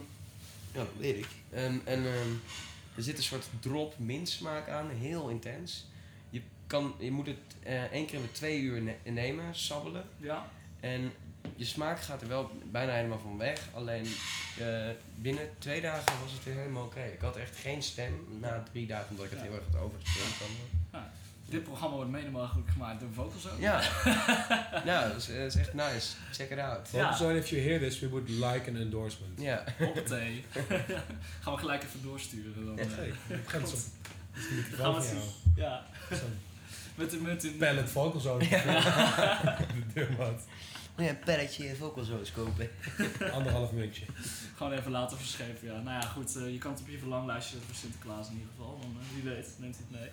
ja, 0.73 0.78
dat 0.78 0.88
weet 0.99 1.16
ik. 1.16 1.28
En, 1.50 1.80
en 1.85 1.99
ehm, 2.06 2.30
er 2.97 3.02
zit 3.02 3.16
een 3.16 3.23
soort 3.23 3.47
drop 3.61 3.99
mintsmaak 3.99 4.68
aan, 4.68 4.90
heel 4.90 5.28
intens. 5.28 5.87
Je, 6.30 6.42
kan, 6.66 6.94
je 6.99 7.11
moet 7.11 7.26
het 7.26 7.37
eh, 7.62 7.82
één 7.82 8.06
keer 8.06 8.14
in 8.16 8.23
de 8.23 8.32
twee 8.32 8.61
uur 8.61 8.82
ne- 8.82 9.11
nemen, 9.11 9.54
sabbelen. 9.54 10.04
ja, 10.16 10.49
En 10.80 11.12
je 11.56 11.64
smaak 11.64 12.00
gaat 12.00 12.22
er 12.22 12.28
wel 12.28 12.50
bijna 12.70 12.92
helemaal 12.92 13.18
van 13.18 13.38
weg. 13.38 13.61
Alleen 13.75 14.06
eh, 14.58 14.66
binnen 15.14 15.49
twee 15.58 15.80
dagen 15.80 16.12
was 16.22 16.32
het 16.32 16.44
weer 16.44 16.54
helemaal 16.54 16.84
oké. 16.84 17.02
Ik 17.02 17.20
had 17.20 17.37
echt 17.37 17.56
geen 17.56 17.82
stem 17.82 18.26
na 18.40 18.62
drie 18.72 18.87
dagen, 18.87 19.06
omdat 19.11 19.25
ik 19.25 19.30
het 19.30 19.40
Ja. 19.40 19.46
heel 19.46 19.54
erg 19.54 19.64
had 19.72 19.80
overgespeeld. 19.82 20.38
dan. 20.90 21.00
dit 21.49 21.62
programma 21.64 21.96
wordt 21.96 22.11
mede 22.11 22.30
mogelijk 22.30 22.70
gemaakt 22.70 23.00
door 23.00 23.08
Vocalzone. 23.14 23.61
Ja, 23.61 23.80
ja 24.90 25.08
dat, 25.08 25.16
is, 25.16 25.26
dat 25.26 25.37
is 25.37 25.54
echt 25.56 25.75
nice. 25.75 26.12
Check 26.32 26.50
it 26.50 26.58
out. 26.58 26.88
Ja. 26.92 27.16
Ja. 27.20 27.30
If 27.30 27.49
you 27.49 27.62
hear 27.62 27.78
this, 27.78 28.00
we 28.00 28.08
would 28.08 28.28
like 28.28 28.70
an 28.70 28.76
endorsement. 28.76 29.40
Ja, 29.40 29.64
thee. 30.04 30.44
Gaan 31.42 31.52
we 31.54 31.58
gelijk 31.58 31.82
even 31.82 32.02
doorsturen. 32.02 32.66
Dan, 32.66 32.76
Ja, 32.76 32.82
eh. 32.82 33.64
zo'n 33.64 33.78
Gaan 34.72 34.94
we 34.94 35.02
zien. 35.02 35.20
Ja, 35.56 35.87
met 36.94 37.11
de 37.11 37.16
met 37.20 37.44
een 37.44 37.56
pallet 37.56 37.90
vocal 37.90 38.20
zo. 38.20 38.38
De 38.38 38.49
deurmat. 39.94 40.42
Ja 41.02 41.11
een 41.11 41.18
pelletje 41.18 41.76
vocal 41.76 42.04
zo 42.04 42.18
eens 42.18 42.32
kopen. 42.32 42.71
Anderhalf 43.37 43.73
muntje. 43.73 44.04
Gewoon 44.56 44.73
even 44.73 44.90
laten 44.90 45.16
verschepen, 45.16 45.68
ja. 45.68 45.80
Nou 45.80 46.00
ja, 46.00 46.09
goed, 46.09 46.37
eh, 46.37 46.52
je 46.52 46.59
kan 46.59 46.73
het 46.73 46.80
op 46.80 46.88
je 46.88 46.99
verlanglijstje 46.99 47.50
zetten 47.50 47.68
voor 47.68 47.78
Sinterklaas 47.78 48.28
in 48.28 48.32
ieder 48.32 48.49
geval. 48.56 48.78
Dan, 48.80 48.97
eh, 49.00 49.14
wie 49.14 49.32
weet, 49.32 49.49
neemt 49.59 49.76
hij 49.76 49.85
het 49.88 50.00
mee. 50.00 50.11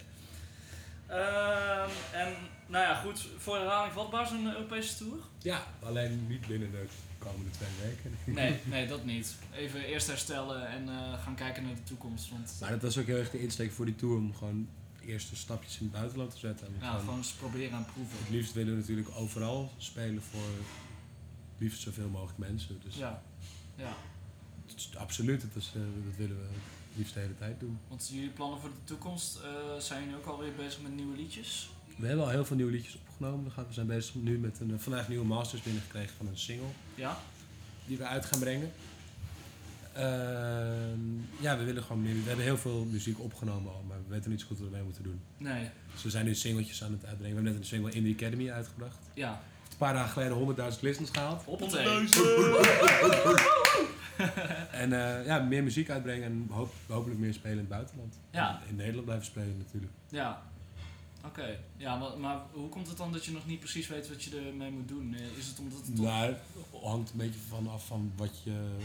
Ehm, 1.09 1.89
en, 2.13 2.33
nou 2.67 2.83
ja, 2.83 2.95
goed, 2.95 3.27
voor 3.37 3.55
herhaling 3.55 3.93
vatbaar 3.93 4.27
zo'n 4.27 4.53
Europese 4.53 4.97
Tour? 4.97 5.17
Ja, 5.37 5.63
alleen 5.79 6.27
niet 6.27 6.47
binnen 6.47 6.71
de 6.71 6.85
komende 7.17 7.49
twee 7.51 7.69
weken. 7.83 8.17
Nee, 8.41 8.59
nee, 8.63 8.87
dat 8.87 9.05
niet. 9.05 9.35
Even 9.55 9.83
eerst 9.83 10.07
herstellen 10.07 10.67
en 10.67 10.89
eh, 10.89 11.23
gaan 11.23 11.35
kijken 11.35 11.63
naar 11.63 11.75
de 11.75 11.83
toekomst. 11.83 12.29
Want 12.29 12.57
Maar 12.59 12.69
dat 12.69 12.81
was 12.81 12.97
ook 12.97 13.05
heel 13.05 13.17
erg 13.17 13.31
de 13.31 13.41
insteek 13.41 13.71
voor 13.71 13.85
die 13.85 13.95
tour 13.95 14.17
om 14.17 14.35
gewoon 14.35 14.67
eerste 15.09 15.35
stapjes 15.35 15.77
in 15.77 15.83
het 15.83 15.91
buitenland 15.91 16.31
te 16.31 16.37
zetten. 16.37 16.67
Ja, 16.81 16.97
gewoon 16.99 17.17
eens 17.17 17.31
proberen 17.31 17.77
en 17.77 17.85
proeven. 17.93 18.17
Het 18.19 18.29
liefst 18.29 18.53
willen 18.53 18.73
we 18.73 18.79
natuurlijk 18.79 19.09
overal 19.15 19.71
spelen 19.77 20.21
voor 20.21 20.49
liefst 21.57 21.81
zoveel 21.81 22.09
mogelijk 22.09 22.37
mensen. 22.37 22.79
Dus 22.83 22.95
Ja, 22.95 23.23
ja. 23.75 23.93
het 24.65 24.75
is 24.75 24.89
absoluut, 24.97 25.41
dat, 25.41 25.49
is, 25.55 25.71
eh, 25.75 25.81
dat 26.05 26.15
willen 26.17 26.35
we 26.37 26.43
het 26.43 26.97
liefst 26.97 27.13
de 27.13 27.19
hele 27.19 27.37
tijd 27.37 27.59
doen. 27.59 27.79
Want 27.87 28.09
jullie 28.13 28.29
plannen 28.29 28.59
voor 28.59 28.69
de 28.69 28.83
toekomst, 28.83 29.35
eh, 29.37 29.79
zijn 29.79 30.03
jullie 30.03 30.17
ook 30.17 30.25
alweer 30.25 30.53
bezig 30.55 30.81
met 30.81 30.95
nieuwe 30.95 31.15
liedjes? 31.17 31.69
We 31.97 32.07
hebben 32.07 32.25
al 32.25 32.31
heel 32.31 32.45
veel 32.45 32.55
nieuwe 32.55 32.71
liedjes 32.71 32.95
opgenomen. 33.07 33.51
We 33.55 33.73
zijn 33.73 33.87
bezig 33.87 34.15
nu 34.15 34.37
met 34.37 34.59
een, 34.59 34.73
eh, 34.73 34.79
vandaag 34.79 35.07
nieuwe 35.07 35.25
masters 35.25 35.61
binnengekregen 35.61 36.15
van 36.17 36.27
een 36.27 36.37
single 36.37 36.67
Ja? 36.95 37.19
die 37.85 37.97
we 37.97 38.03
uit 38.05 38.25
gaan 38.25 38.39
brengen. 38.39 38.71
Ehm, 39.99 40.99
ja, 41.39 41.57
we 41.57 41.63
willen 41.63 41.83
gewoon 41.83 42.01
meer. 42.01 42.13
We 42.15 42.27
hebben 42.27 42.45
heel 42.45 42.57
veel 42.57 42.85
muziek 42.91 43.19
opgenomen 43.19 43.71
al, 43.71 43.83
maar 43.87 43.97
we 44.07 44.13
weten 44.13 44.29
niet 44.29 44.39
zo 44.41 44.47
goed 44.47 44.57
wat 44.59 44.67
we 44.67 44.71
ermee 44.73 44.85
moeten 44.85 45.03
doen. 45.03 45.21
Nee, 45.37 45.69
Dus 45.93 46.03
we 46.03 46.09
zijn 46.09 46.25
nu 46.25 46.35
singeltjes 46.35 46.83
aan 46.83 46.91
het 46.91 47.05
uitbrengen. 47.05 47.35
We 47.35 47.41
hebben 47.43 47.51
net 47.51 47.61
een 47.61 47.67
single 47.67 47.91
in 47.91 48.03
the 48.15 48.23
Academy 48.25 48.51
uitgebracht. 48.51 48.97
ja. 49.13 49.41
Een 49.71 49.85
paar 49.85 49.93
dagen 49.93 50.11
geleden 50.11 50.71
100.000 50.73 50.79
listens 50.81 51.09
gehaald. 51.09 51.43
Op 51.45 51.59
het. 51.59 51.71
En 54.71 54.93
eh, 54.93 55.25
ja, 55.25 55.39
meer 55.39 55.63
muziek 55.63 55.89
uitbrengen 55.89 56.23
en 56.23 56.47
hoop, 56.51 56.73
hopelijk 56.87 57.19
meer 57.19 57.33
spelen 57.33 57.51
in 57.53 57.59
het 57.59 57.69
buitenland. 57.69 58.19
Ja. 58.31 58.61
In 58.67 58.75
Nederland 58.75 59.05
blijven 59.05 59.25
spelen 59.25 59.57
natuurlijk. 59.57 59.91
Ja. 60.09 60.41
Oké. 61.25 61.59
Ja, 61.77 61.95
maar, 61.97 62.17
maar 62.19 62.37
hoe 62.51 62.69
komt 62.69 62.87
het 62.87 62.97
dan 62.97 63.11
dat 63.11 63.25
je 63.25 63.31
nog 63.31 63.45
niet 63.47 63.59
precies 63.59 63.87
weet 63.87 64.09
wat 64.09 64.23
je 64.23 64.41
ermee 64.47 64.71
moet 64.71 64.87
doen? 64.87 65.15
Is 65.37 65.47
het 65.47 65.59
omdat 65.59 65.85
het. 65.85 65.99
Nou, 65.99 66.33
hangt 66.81 67.11
een 67.11 67.17
beetje 67.17 67.39
vanaf 67.49 67.85
van 67.85 68.11
wat 68.15 68.41
je 68.43 68.75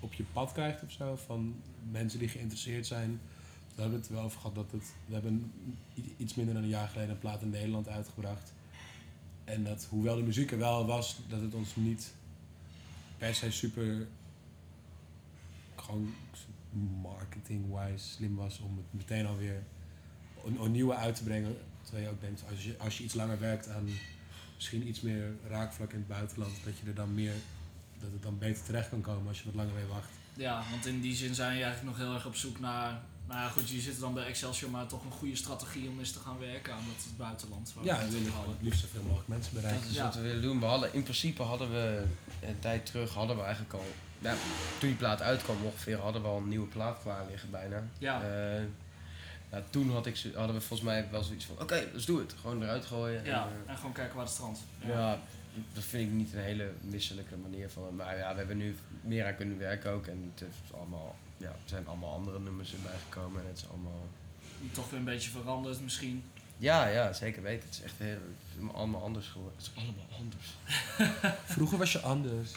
op 0.00 0.12
je 0.12 0.24
pad 0.32 0.52
krijgt 0.52 0.82
of 0.82 0.90
zo. 0.90 1.16
Van 1.16 1.62
mensen 1.90 2.18
die 2.18 2.28
geïnteresseerd 2.28 2.86
zijn. 2.86 3.20
We 3.74 3.80
hebben 3.80 4.00
het 4.00 4.08
wel 4.08 4.22
over 4.22 4.40
gehad 4.40 4.54
dat 4.54 4.70
het... 4.70 4.92
We 5.06 5.12
hebben 5.12 5.52
iets 6.16 6.34
minder 6.34 6.54
dan 6.54 6.62
een 6.62 6.68
jaar 6.68 6.88
geleden 6.88 7.10
een 7.10 7.18
plaat 7.18 7.42
in 7.42 7.50
Nederland 7.50 7.88
uitgebracht. 7.88 8.52
En 9.44 9.64
dat, 9.64 9.86
hoewel 9.90 10.16
de 10.16 10.22
muziek 10.22 10.50
er 10.50 10.58
wel 10.58 10.86
was, 10.86 11.20
dat 11.28 11.40
het 11.40 11.54
ons 11.54 11.76
niet 11.76 12.14
per 13.18 13.34
se 13.34 13.50
super... 13.50 14.06
Gewoon 15.76 16.14
marketing-wise 17.02 18.08
slim 18.08 18.36
was 18.36 18.58
om 18.58 18.76
het 18.76 18.86
meteen 18.90 19.26
alweer 19.26 19.62
een, 20.44 20.60
een 20.60 20.72
nieuwe 20.72 20.94
uit 20.94 21.14
te 21.14 21.22
brengen. 21.22 21.56
Terwijl 21.82 22.04
je 22.04 22.10
ook 22.10 22.20
denkt, 22.20 22.44
als 22.50 22.64
je, 22.64 22.78
als 22.78 22.98
je 22.98 23.04
iets 23.04 23.14
langer 23.14 23.38
werkt 23.38 23.68
aan 23.68 23.88
misschien 24.54 24.88
iets 24.88 25.00
meer 25.00 25.32
raakvlak 25.48 25.92
in 25.92 25.98
het 25.98 26.08
buitenland, 26.08 26.52
dat 26.64 26.78
je 26.78 26.86
er 26.86 26.94
dan 26.94 27.14
meer, 27.14 27.32
dat 28.00 28.12
het 28.12 28.22
dan 28.22 28.38
beter 28.38 28.62
terecht 28.64 28.88
kan 28.88 29.00
komen 29.00 29.28
als 29.28 29.38
je 29.38 29.44
wat 29.44 29.54
langer 29.54 29.74
mee 29.74 29.86
wacht. 29.86 30.08
Ja, 30.34 30.62
want 30.70 30.86
in 30.86 31.00
die 31.00 31.14
zin 31.14 31.34
zijn 31.34 31.56
je 31.56 31.62
eigenlijk 31.64 31.96
nog 31.96 32.06
heel 32.06 32.14
erg 32.14 32.26
op 32.26 32.36
zoek 32.36 32.60
naar... 32.60 33.00
Nou 33.26 33.40
ja, 33.42 33.48
goed, 33.48 33.68
je 33.68 33.80
zit 33.80 34.00
dan 34.00 34.14
bij 34.14 34.24
Excelsior, 34.26 34.70
maar 34.70 34.86
toch 34.86 35.04
een 35.04 35.10
goede 35.10 35.36
strategie 35.36 35.88
om 35.88 35.98
eens 35.98 36.12
te 36.12 36.18
gaan 36.18 36.38
werken 36.38 36.72
aan 36.74 36.82
het 36.96 37.16
buitenland. 37.16 37.72
waar 37.74 37.84
we 37.84 37.90
Ja, 37.90 37.96
het 37.98 38.06
we 38.10 38.12
willen 38.18 38.32
gewoon 38.32 38.48
het 38.48 38.62
liefst 38.62 38.80
zoveel 38.80 39.02
mogelijk 39.02 39.28
mensen 39.28 39.54
bereiken. 39.54 39.80
Dat 39.82 39.90
is 39.90 39.96
Ja. 39.96 40.04
wat 40.04 40.14
we 40.14 40.20
willen 40.20 40.42
doen. 40.42 40.60
We 40.60 40.66
hadden, 40.66 40.94
in 40.94 41.02
principe 41.02 41.42
hadden 41.42 41.70
we 41.70 42.04
een 42.42 42.58
tijd 42.58 42.86
terug, 42.86 43.14
hadden 43.14 43.36
we 43.36 43.42
eigenlijk 43.42 43.72
al, 43.74 43.84
ja, 44.18 44.34
toen 44.78 44.88
die 44.88 44.94
plaat 44.98 45.22
uitkwam 45.22 45.56
ongeveer, 45.64 45.98
hadden 45.98 46.22
we 46.22 46.28
al 46.28 46.36
een 46.36 46.48
nieuwe 46.48 46.66
plaat 46.66 46.98
klaar 47.02 47.24
liggen 47.30 47.50
bijna. 47.50 47.82
Ja. 47.98 48.22
Eh, 48.22 48.62
nou, 49.50 49.62
toen 49.70 49.92
had 49.92 50.06
ik, 50.06 50.22
hadden 50.34 50.54
we 50.54 50.60
volgens 50.60 50.88
mij 50.88 51.08
wel 51.10 51.22
zoiets 51.22 51.44
van, 51.44 51.60
oké, 51.60 51.88
let's 51.92 52.04
do 52.06 52.18
it. 52.20 52.34
Gewoon 52.40 52.62
eruit 52.62 52.86
gooien. 52.86 53.24
Ja, 53.24 53.42
En, 53.42 53.48
eh, 53.64 53.70
en 53.70 53.76
gewoon 53.76 53.92
kijken 53.92 54.14
waar 54.16 54.24
het 54.24 54.34
strand. 54.34 54.58
ja. 54.86 55.18
Dat 55.72 55.84
vind 55.84 56.08
ik 56.08 56.14
niet 56.14 56.32
een 56.32 56.40
hele 56.40 56.72
misselijke 56.80 57.36
manier 57.36 57.70
van. 57.70 57.96
Maar 57.96 58.16
ja, 58.16 58.32
we 58.32 58.38
hebben 58.38 58.56
nu 58.56 58.76
meer 59.00 59.26
aan 59.26 59.36
kunnen 59.36 59.58
werken 59.58 59.90
ook. 59.90 60.06
En 60.06 60.30
het 60.32 60.40
heeft 60.40 60.74
allemaal, 60.74 61.16
ja, 61.36 61.48
er 61.48 61.56
zijn 61.64 61.86
allemaal 61.86 62.14
andere 62.14 62.40
nummers 62.40 62.74
erbij 62.74 62.96
gekomen. 63.04 63.40
En 63.40 63.48
het 63.48 63.56
is 63.56 63.68
allemaal... 63.68 64.08
Toch 64.72 64.90
weer 64.90 64.98
een 64.98 65.04
beetje 65.04 65.30
veranderd 65.30 65.80
misschien. 65.80 66.24
Ja, 66.56 66.86
ja, 66.86 67.12
zeker 67.12 67.42
weten. 67.42 67.68
Het 67.68 67.78
is 67.78 67.82
echt 67.82 67.98
heel, 67.98 68.08
het 68.08 68.62
is 68.68 68.74
allemaal 68.74 69.02
anders 69.02 69.28
geworden. 69.28 69.56
Het 69.58 69.70
is 69.74 69.82
allemaal 69.82 70.06
anders. 70.18 70.54
Vroeger 71.44 71.78
was 71.78 71.92
je 71.92 72.00
anders. 72.00 72.52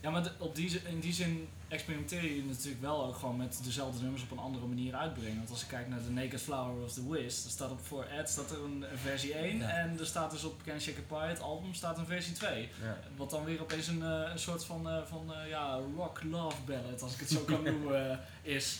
Ja, 0.00 0.10
maar 0.10 0.22
de- 0.22 0.32
op 0.38 0.54
die, 0.54 0.80
in 0.84 1.00
die 1.00 1.12
zin 1.12 1.48
experimenteer 1.68 2.34
je 2.34 2.44
natuurlijk 2.44 2.80
wel 2.82 3.04
ook 3.06 3.16
gewoon 3.16 3.36
met 3.36 3.60
dezelfde 3.64 4.02
nummers 4.02 4.22
op 4.22 4.30
een 4.30 4.38
andere 4.38 4.66
manier 4.66 4.94
uitbrengen. 4.94 5.36
Want 5.36 5.50
als 5.50 5.62
ik 5.62 5.68
kijk 5.68 5.88
naar 5.88 6.02
The 6.04 6.10
Naked 6.10 6.40
Flower 6.42 6.84
of 6.84 6.92
the 6.92 7.08
Wiz, 7.10 7.42
dan 7.42 7.50
staat 7.50 7.70
op 7.70 7.80
voor 7.86 8.04
Ed 8.04 8.28
staat 8.30 8.50
er 8.50 8.64
een, 8.64 8.84
een 8.92 8.98
versie 8.98 9.34
1 9.34 9.56
Ja. 9.58 9.68
en 9.68 9.98
er 9.98 10.06
staat 10.06 10.30
dus 10.30 10.44
op 10.44 10.62
Can 10.64 10.80
Shake 10.80 10.98
a 10.98 11.16
Pie, 11.18 11.28
het 11.28 11.40
album, 11.40 11.74
staat 11.74 11.98
een 11.98 12.06
versie 12.06 12.32
2. 12.32 12.68
Ja. 12.82 12.96
Wat 13.16 13.30
dan 13.30 13.44
weer 13.44 13.60
opeens 13.60 13.86
een, 13.86 14.02
eh, 14.02 14.30
een 14.32 14.38
soort 14.38 14.64
van, 14.64 14.88
eh, 14.88 15.02
van 15.08 15.32
eh, 15.34 15.48
ja, 15.48 15.80
rock 15.96 16.22
love 16.30 16.56
ballad, 16.66 17.02
als 17.02 17.12
ik 17.14 17.20
het 17.20 17.30
zo 17.30 17.40
kan 17.40 17.62
noemen, 17.72 18.10
eh, 18.10 18.54
is. 18.54 18.78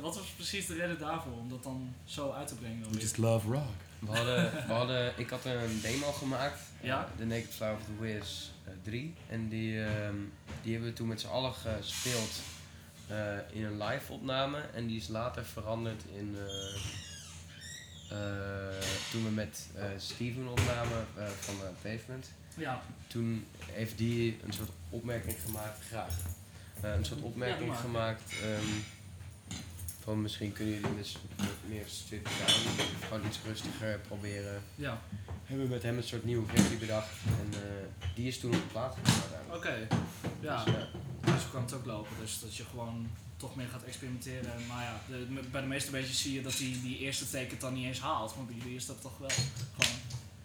Wat 0.00 0.16
was 0.16 0.26
precies 0.36 0.66
de 0.66 0.74
reden 0.74 0.98
daarvoor 0.98 1.32
om 1.32 1.48
dat 1.48 1.62
dan 1.62 1.94
zo 2.04 2.30
uit 2.30 2.48
te 2.48 2.54
brengen? 2.54 2.90
We 2.92 2.98
just 3.00 3.16
love 3.16 3.48
rock. 3.50 3.68
We 3.98 4.06
hadden, 4.16 4.52
we 4.66 4.72
hadden, 4.72 5.12
ik 5.16 5.30
had 5.30 5.44
een 5.44 5.80
demo 5.82 6.12
gemaakt, 6.12 6.60
Ja. 6.80 7.08
The 7.18 7.24
Naked 7.24 7.54
Flower 7.54 7.74
of 7.74 7.82
the 7.84 8.02
Wiz 8.02 8.48
3. 8.82 9.14
En 9.28 9.48
die, 9.48 9.84
ehm, 9.84 10.14
die 10.68 10.76
hebben 10.76 10.94
we 10.94 10.98
toen 10.98 11.08
met 11.08 11.20
z'n 11.20 11.26
allen 11.26 11.52
gespeeld 11.54 12.40
eh, 13.06 13.56
in 13.56 13.64
een 13.64 13.82
live 13.82 14.12
opname. 14.12 14.60
En 14.74 14.86
die 14.86 14.96
is 14.96 15.08
later 15.08 15.44
veranderd 15.44 16.02
in, 16.14 16.36
eh, 16.36 16.74
eh, 18.10 18.82
toen 19.10 19.24
we 19.24 19.30
met 19.30 19.66
Steven 19.96 20.48
opnamen 20.48 21.06
van 21.40 21.54
Pavement, 21.82 22.30
Ja, 22.54 22.82
toen 23.06 23.46
heeft 23.64 23.98
die 23.98 24.38
een 24.44 24.52
soort 24.52 24.70
opmerking 24.90 25.36
gemaakt, 25.44 25.84
graag. 25.88 26.14
Een 26.82 27.04
soort 27.04 27.20
opmerking 27.20 27.76
gemaakt 27.76 28.32
ehm, 28.42 28.66
van 30.08 30.22
misschien 30.22 30.52
kunnen 30.52 30.74
jullie 30.74 30.96
dus 30.96 31.16
meer 31.66 31.84
zijn, 31.86 32.22
gewoon 33.08 33.26
iets 33.26 33.38
rustiger 33.46 33.98
proberen. 33.98 34.62
ja. 34.74 35.00
Hebben 35.44 35.66
we 35.66 35.72
met 35.72 35.82
hem 35.82 35.96
een 35.96 36.02
soort 36.02 36.24
nieuwe 36.24 36.46
versie 36.54 36.76
bedacht 36.76 37.08
en 37.26 37.48
eh, 37.52 37.60
die 38.14 38.26
is 38.28 38.38
toen 38.38 38.54
op 38.54 38.60
de 38.60 38.66
plaat 38.66 38.96
gekomen. 39.02 39.56
Oké. 39.56 39.88
Ja, 40.40 40.64
Dus, 40.64 40.74
ja. 40.74 40.88
dus 41.32 41.42
zo 41.42 41.48
kan 41.52 41.62
het 41.62 41.72
ook 41.72 41.84
lopen. 41.86 42.16
Dus 42.20 42.40
dat 42.40 42.56
je 42.56 42.64
gewoon 42.64 43.10
toch 43.36 43.56
meer 43.56 43.66
gaat 43.68 43.82
experimenteren. 43.82 44.66
Maar 44.68 44.82
ja, 44.84 45.00
de, 45.08 45.26
bij 45.50 45.60
de 45.60 45.66
meeste 45.66 45.90
beetjes 45.90 46.22
zie 46.22 46.34
je 46.34 46.42
dat 46.42 46.56
die, 46.56 46.80
die 46.82 46.98
eerste 46.98 47.30
take 47.30 47.50
het 47.50 47.60
dan 47.60 47.74
niet 47.74 47.86
eens 47.86 48.00
haalt. 48.00 48.36
Maar 48.36 48.44
bij 48.46 48.54
jullie 48.56 48.76
is 48.76 48.86
dat 48.86 49.00
toch 49.00 49.18
wel 49.18 49.28
gewoon... 49.78 49.96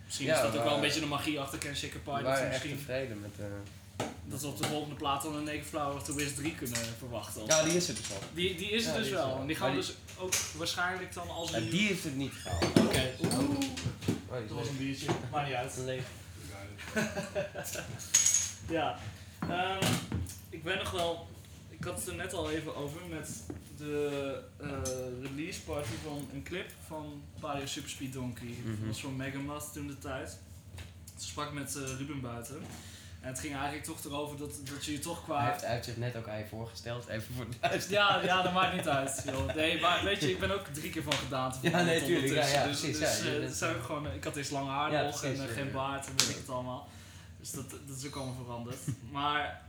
Misschien 0.05 0.27
Ja, 0.27 0.35
is 0.35 0.41
dat 0.41 0.57
ook 0.57 0.63
wel 0.63 0.75
een 0.75 0.81
beetje 0.81 0.99
de 0.99 1.05
magie 1.05 1.39
achter 1.39 1.59
Ken 1.59 1.75
Shaker 1.75 1.99
Pie. 1.99 2.13
we 2.13 2.21
waren 2.21 2.41
echt 2.43 2.49
misschien, 2.51 2.77
tevreden 2.77 3.19
met... 3.21 3.31
eh, 3.39 3.45
dat 4.25 4.41
we 4.41 4.47
op 4.47 4.57
de 4.57 4.67
volgende 4.67 4.95
plaat 4.95 5.23
dan 5.23 5.35
een 5.35 5.43
Naked 5.43 5.65
Flower 5.65 5.95
of 5.95 6.03
the 6.03 6.15
Wiz 6.15 6.33
3 6.35 6.55
kunnen 6.55 6.77
verwachten. 6.97 7.41
of 7.41 7.47
ja, 7.47 7.63
die 7.63 7.73
is 7.75 7.87
er 7.89 7.95
dus 7.95 8.11
al. 8.11 8.17
die, 8.33 8.55
die 8.55 8.69
is 8.69 8.85
er 8.85 8.91
Ja, 8.91 8.97
dus 8.97 9.05
die 9.07 9.15
wel. 9.15 9.27
wel. 9.27 9.39
En 9.39 9.47
die 9.47 9.55
gaan 9.55 9.69
we 9.69 9.75
dus 9.75 9.93
ook 10.17 10.33
waarschijnlijk 10.57 11.13
dan 11.13 11.29
als 11.29 11.49
Ja, 11.51 11.59
we... 11.59 11.69
die 11.69 11.87
heeft 11.87 12.03
het 12.03 12.15
niet 12.15 12.31
gehaald. 12.33 12.79
Oké. 12.79 13.11
Oeh, 13.23 13.33
Oh, 14.29 14.39
die 14.39 14.43
is 14.43 14.49
dat 14.49 14.57
was 14.57 14.67
een 14.67 14.77
biertje. 14.77 15.05
Maakt 15.31 15.47
niet 15.47 15.55
uit. 15.55 15.77
Leeg. 15.85 16.03
Ja, 18.69 18.97
ehm, 19.39 19.85
ik 20.49 20.63
ben 20.63 20.77
nog 20.77 20.91
wel. 20.91 21.27
Ik 21.69 21.83
had 21.83 21.95
het 21.97 22.07
er 22.07 22.15
net 22.15 22.33
al 22.33 22.51
even 22.51 22.75
over 22.75 23.01
met 23.09 23.29
de 23.77 24.41
eh, 24.57 24.67
release 25.21 25.61
party 25.61 25.89
van 26.03 26.27
een 26.33 26.43
clip 26.43 26.71
van 26.87 27.21
Palio 27.39 27.65
Super 27.65 27.89
Speed 27.89 28.13
Donkey. 28.13 28.47
Dat 28.65 28.77
Mhm. 28.77 28.87
was 28.87 28.99
van 29.01 29.15
Megamoth 29.15 29.73
toen 29.73 29.87
de 29.87 29.97
tijd. 29.97 30.37
Ze 31.17 31.27
sprak 31.27 31.53
met 31.53 31.75
eh, 31.75 31.81
Ruben 31.97 32.21
buiten. 32.21 32.61
En 33.23 33.29
het 33.29 33.39
ging 33.39 33.53
eigenlijk 33.53 33.85
toch 33.85 34.03
erover 34.05 34.37
dat, 34.37 34.51
dat 34.63 34.85
je 34.85 34.91
je 34.91 34.99
toch 34.99 35.15
Hij 35.15 35.23
qua. 35.25 35.45
heeft, 35.49 35.61
hij 35.61 35.71
heeft 35.71 35.85
zich 35.85 35.97
net 35.97 36.15
ook 36.15 36.27
aan 36.27 36.37
je 36.37 36.45
voorgesteld, 36.45 37.07
even 37.07 37.35
voor 37.35 37.49
de 37.49 37.55
luisteraar. 37.61 38.25
Ja, 38.25 38.25
ja, 38.35 38.41
dat 38.41 38.53
maakt 38.53 38.75
niet 38.75 38.87
uit. 38.87 39.23
Joh. 39.25 39.55
Nee, 39.55 39.81
maar 39.81 40.03
weet 40.03 40.21
je, 40.21 40.31
ik 40.31 40.39
ben 40.39 40.51
ook 40.51 40.67
drie 40.67 40.89
keer 40.89 41.03
van 41.03 41.13
gedaan. 41.13 41.53
Ja, 41.61 41.81
nee, 41.81 42.03
tuurlijk, 42.03 42.33
ja, 42.33 42.45
ja, 42.45 42.67
dus, 42.67 42.79
precies, 42.79 42.99
Dus, 42.99 43.59
ja, 43.59 43.67
het 43.67 43.83
gewoon, 43.83 44.07
ik 44.13 44.23
had 44.23 44.35
eerst 44.35 44.51
lang 44.51 44.67
haar 44.69 44.91
Ja, 44.91 45.03
nog 45.03 45.23
en 45.23 45.37
geen 45.37 45.71
baard 45.71 46.05
en 46.05 46.11
weet 46.17 46.29
ik 46.29 46.35
het 46.35 46.49
allemaal. 46.49 46.87
Dus 47.39 47.51
dat, 47.51 47.69
dat 47.69 47.97
is 47.97 48.05
ook 48.05 48.15
allemaal 48.15 48.43
veranderd. 48.43 48.77
Maar 49.11 49.61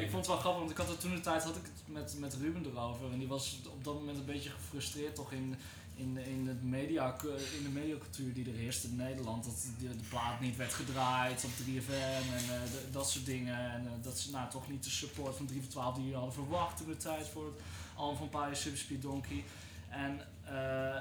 ik 0.00 0.10
vond 0.10 0.16
het 0.16 0.26
wel 0.26 0.36
grappig, 0.36 0.58
want 0.58 0.70
ik 0.70 0.76
had 0.76 0.88
het 0.88 1.00
toen 1.00 1.14
de 1.14 1.20
tijd 1.20 1.42
had 1.42 1.56
ik 1.56 1.62
het 1.62 1.82
met, 1.86 2.14
met 2.18 2.34
Ruben 2.40 2.66
erover. 2.66 3.12
En 3.12 3.18
die 3.18 3.28
was 3.28 3.58
op 3.66 3.84
dat 3.84 3.94
moment 3.94 4.18
een 4.18 4.24
beetje 4.24 4.50
gefrustreerd 4.50 5.14
toch 5.14 5.32
in, 5.32 5.56
in, 6.02 6.16
in, 6.16 6.58
media, 6.62 7.16
in 7.56 7.62
de 7.62 7.68
mediacultuur 7.72 8.32
die 8.34 8.50
er 8.50 8.56
heerst 8.58 8.84
in 8.84 8.96
Nederland. 8.96 9.44
Dat 9.44 9.54
de, 9.78 9.88
plaat 10.08 10.40
niet 10.40 10.56
werd 10.56 10.72
gedraaid 10.72 11.44
op 11.44 11.50
3FM 11.50 11.90
en 12.32 12.54
eh, 12.54 12.60
dat 12.92 13.10
soort 13.10 13.26
dingen. 13.26 13.70
En 13.72 13.86
eh, 13.86 13.92
dat 14.02 14.18
ze 14.18 14.30
nou 14.30 14.50
toch 14.50 14.68
niet 14.70 14.84
de 14.84 14.90
support 14.90 15.36
van 15.36 15.46
3 15.46 15.60
voor 15.60 15.70
12 15.70 15.94
die 15.94 16.02
jullie 16.02 16.18
hadden 16.18 16.34
verwacht 16.34 16.76
toen 16.76 16.86
de 16.86 16.96
tijd 16.96 17.28
voor 17.28 17.44
het 17.44 17.60
album 17.94 18.28
van 18.30 18.44
Pie 18.44 18.54
Subspeed 18.54 19.02
Donkey. 19.02 19.44
En 19.88 20.20
eh, 20.44 20.52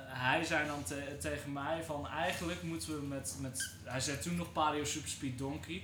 hij 0.08 0.44
zei 0.44 0.68
dan 0.68 0.84
te- 0.84 1.18
tegen 1.20 1.52
mij 1.54 1.84
van 1.84 2.08
eigenlijk 2.08 2.64
moeten 2.64 3.00
we 3.00 3.06
met, 3.08 3.36
met 3.40 3.72
hij 3.84 4.00
zei 4.00 4.20
toen 4.20 4.36
nog 4.36 4.52
Paleo 4.52 4.84
Superspeed 4.84 5.38
Donkey, 5.38 5.84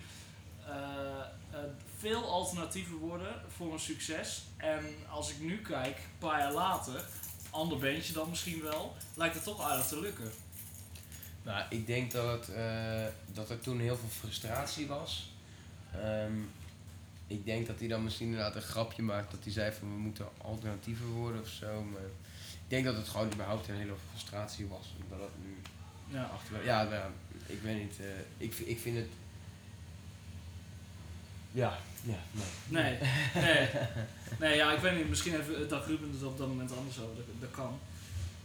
veel 1.98 2.26
alternatiever 2.26 2.96
worden 2.96 3.42
voor 3.48 3.74
een 3.74 3.80
succes. 3.80 4.44
En 4.58 4.86
als 5.10 5.32
ik 5.32 5.40
nu 5.40 5.62
kijk, 5.62 5.98
een 5.98 6.18
paar 6.20 6.40
jaar 6.40 6.54
later, 6.54 7.04
ander 7.50 7.78
beentje 7.78 8.14
dan 8.14 8.30
misschien 8.30 8.62
wel, 8.62 8.96
lijkt 9.14 9.36
het 9.36 9.44
toch 9.44 9.62
aardig 9.62 9.88
te 9.88 10.00
lukken. 10.00 10.32
Nou, 11.44 11.64
ik 11.70 11.88
denk 11.88 12.12
dat, 12.12 12.48
het, 12.48 12.56
eh, 12.56 13.06
dat 13.34 13.50
er 13.50 13.60
toen 13.60 13.80
heel 13.80 13.98
veel 13.98 14.10
frustratie 14.10 14.88
was. 14.88 15.32
Ehm, 16.02 16.34
ik 17.28 17.46
denk 17.46 17.68
dat 17.68 17.80
hij 17.80 17.88
dan 17.88 18.04
misschien 18.04 18.26
inderdaad 18.28 18.56
een 18.56 18.62
grapje 18.62 19.02
maakt 19.02 19.32
dat 19.32 19.44
hij 19.44 19.54
zei 19.54 19.72
van 19.80 19.94
we 19.94 20.00
moeten 20.00 20.28
alternatiever 20.38 21.06
worden 21.06 21.42
of 21.42 21.48
zo. 21.48 21.82
Maar 21.84 22.02
ik 22.42 22.68
denk 22.68 22.86
dat 22.86 22.96
het 22.96 23.08
gewoon 23.08 23.32
überhaupt 23.34 23.68
een 23.68 23.76
hele 23.76 23.96
frustratie 24.12 24.68
was. 24.68 24.94
Omdat 25.04 25.20
het 25.28 25.44
nu 25.46 25.56
Ja. 26.18 26.30
Ja, 26.64 26.84
nou 26.84 27.12
ik 27.46 27.62
weet 27.62 27.82
niet. 27.82 28.00
eh, 28.00 28.06
ik, 28.38 28.54
ik 28.58 28.80
vind 28.80 28.98
het. 28.98 29.08
Ja, 31.52 31.78
ja, 32.04 32.18
nee. 32.32 32.46
Nee, 32.68 32.98
nee. 33.44 33.68
Nee, 34.40 34.56
ja, 34.56 34.72
ik 34.74 34.80
weet 34.80 34.96
niet, 34.98 35.10
misschien 35.10 35.32
heeft 35.34 35.70
dacht 35.70 35.88
Ruben 35.88 36.12
het 36.14 36.24
op 36.24 36.38
dat 36.38 36.48
moment 36.48 36.72
anders 36.78 37.00
over, 37.00 37.16
dat, 37.16 37.26
dat 37.40 37.52
kan. 37.52 37.80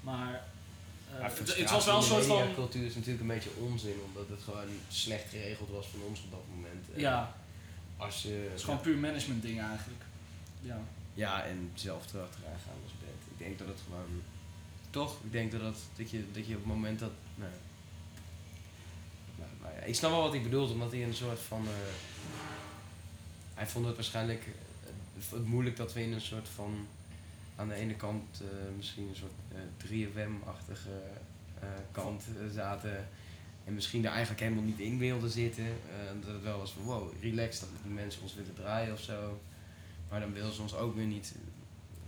Maar 0.01 0.43
eh, 1.15 1.21
Maar 1.21 1.31
het, 1.39 1.57
het 1.57 1.71
was 1.71 1.85
wel 1.85 1.97
een 1.97 2.03
soort 2.03 2.25
van... 2.27 2.55
cultuur 2.55 2.87
is 2.87 2.95
natuurlijk 2.95 3.21
een 3.23 3.27
beetje 3.35 3.51
onzin, 3.61 3.97
omdat 4.07 4.29
het 4.29 4.43
gewoon 4.43 4.69
slecht 4.89 5.29
geregeld 5.31 5.71
was 5.71 5.87
van 5.87 6.01
ons 6.09 6.21
op 6.21 6.31
dat 6.31 6.41
moment. 6.55 6.85
En 6.95 7.01
Ja, 7.01 7.35
Als 7.97 8.23
je. 8.23 8.29
het 8.51 8.59
is 8.59 8.65
gewoon 8.65 8.81
puur 8.81 8.97
management 8.99 9.43
ding 9.43 9.61
eigenlijk. 9.61 10.03
Ja. 10.61 10.79
Ja, 11.15 11.45
en 11.45 11.71
zelf 11.75 12.13
erachteraan 12.15 12.59
gaan 12.65 12.79
als 12.83 12.93
band. 13.01 13.23
Ik 13.31 13.39
denk 13.39 13.59
dat 13.59 13.69
het 13.69 13.81
gewoon. 13.87 14.23
Toch? 14.91 15.17
Ik 15.25 15.33
denk 15.33 15.53
dat, 15.53 15.61
dat, 15.61 15.77
dat, 15.97 16.11
je, 16.11 16.25
dat 16.33 16.47
je 16.47 16.53
op 16.55 16.59
het 16.61 16.69
moment 16.69 16.99
dat. 16.99 17.11
Nou, 17.35 17.51
nou, 19.39 19.51
nou 19.63 19.75
ja, 19.75 19.81
ik 19.83 19.95
snap 19.95 20.11
wel 20.11 20.23
wat 20.23 20.33
hij 20.33 20.43
bedoelt, 20.43 20.71
omdat 20.71 20.91
hij 20.93 21.05
een 21.05 21.15
soort 21.15 21.41
van. 21.49 21.65
eh, 21.67 21.73
hij 23.55 23.67
vond 23.67 23.87
het 23.87 23.95
waarschijnlijk 23.95 24.41
eh, 24.47 24.53
het 25.15 25.47
moeilijk 25.47 25.77
dat 25.77 25.93
we 25.93 26.03
in 26.03 26.13
een 26.13 26.21
soort 26.21 26.49
van. 26.49 26.87
Aan 27.57 27.69
de 27.69 27.75
ene 27.75 27.95
kant 27.95 28.41
eh, 28.41 28.77
misschien 28.77 29.09
een 29.09 29.17
soort 29.17 29.33
eh 29.49 29.89
3FM-achtige 29.89 30.91
eh, 31.61 31.69
kant 31.93 32.25
zaten. 32.55 33.09
En 33.65 33.75
misschien 33.75 34.03
daar 34.03 34.13
eigenlijk 34.13 34.43
helemaal 34.43 34.65
niet 34.65 34.79
in 34.79 34.99
wilden 34.99 35.31
zitten. 35.31 35.67
Dat 36.21 36.33
het 36.33 36.43
wel 36.43 36.59
was 36.59 36.73
van 36.73 36.83
wow, 36.83 37.13
relax 37.21 37.61
dat 37.61 37.69
die 37.83 37.93
mensen 37.93 38.23
ons 38.23 38.35
willen 38.35 38.55
draaien 38.55 38.93
of 38.93 39.01
zo. 39.01 39.41
Maar 40.09 40.21
dan 40.21 40.33
wilden 40.33 40.55
ze 40.55 40.63
ons 40.63 40.75
ook 40.75 40.95
weer 40.95 41.07
niet 41.07 41.35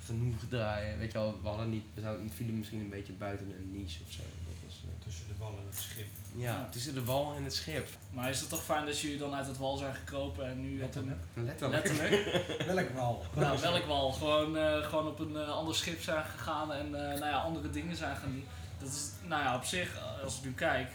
genoeg 0.04 0.42
draaien. 0.48 0.98
Weet 0.98 1.12
je 1.12 1.18
wel, 1.18 1.38
we 1.42 1.48
hadden 1.48 1.70
niet, 1.70 1.84
we 1.94 2.00
zouden, 2.00 2.30
vielen 2.30 2.58
misschien 2.58 2.80
een 2.80 2.88
beetje 2.88 3.12
buiten 3.12 3.46
een 3.46 3.70
niche 3.72 4.00
of 4.06 4.12
zo. 4.12 4.22
Dat 4.22 4.56
was, 4.64 4.84
eh, 4.84 5.04
Tussen 5.04 5.26
de 5.28 5.33
wal 5.44 5.58
en 5.58 5.66
het 5.66 5.78
schip. 5.78 6.06
ja, 6.34 6.50
Ja. 6.50 6.68
tussen 6.70 6.94
de 6.94 7.04
wal 7.04 7.34
en 7.36 7.44
het 7.44 7.54
schip. 7.54 7.88
Maar 8.10 8.30
is 8.30 8.40
het 8.40 8.48
toch 8.48 8.64
fijn 8.64 8.86
dat 8.86 9.00
jullie 9.00 9.18
dan 9.18 9.34
uit 9.34 9.46
het 9.46 9.58
wal 9.58 9.76
zijn 9.76 9.94
gekropen 9.94 10.46
en 10.46 10.60
nu 10.60 10.82
op 10.82 10.94
een... 10.94 11.20
Letterlijk. 11.34 11.84
Letterlijk. 11.84 12.42
Welk 12.74 12.90
wal? 12.90 13.24
Nou, 13.34 13.60
welk 13.60 13.84
wal? 13.84 14.12
Gewoon, 14.12 14.56
eh, 14.56 14.82
gewoon 14.88 15.06
op 15.06 15.18
een 15.18 15.36
eh, 15.36 15.48
ander 15.48 15.74
schip 15.74 16.02
zijn 16.02 16.24
gegaan 16.24 16.72
en 16.72 16.86
eh, 16.86 17.20
nou 17.20 17.26
ja, 17.26 17.36
andere 17.38 17.70
dingen 17.70 17.96
zijn 17.96 18.16
gaan 18.16 18.32
doen. 18.32 18.44
Dat 18.78 18.88
is, 18.88 19.10
nou 19.28 19.42
ja, 19.42 19.56
op 19.56 19.64
zich, 19.64 19.98
als 20.24 20.38
ik 20.38 20.44
nu 20.44 20.52
kijk, 20.52 20.88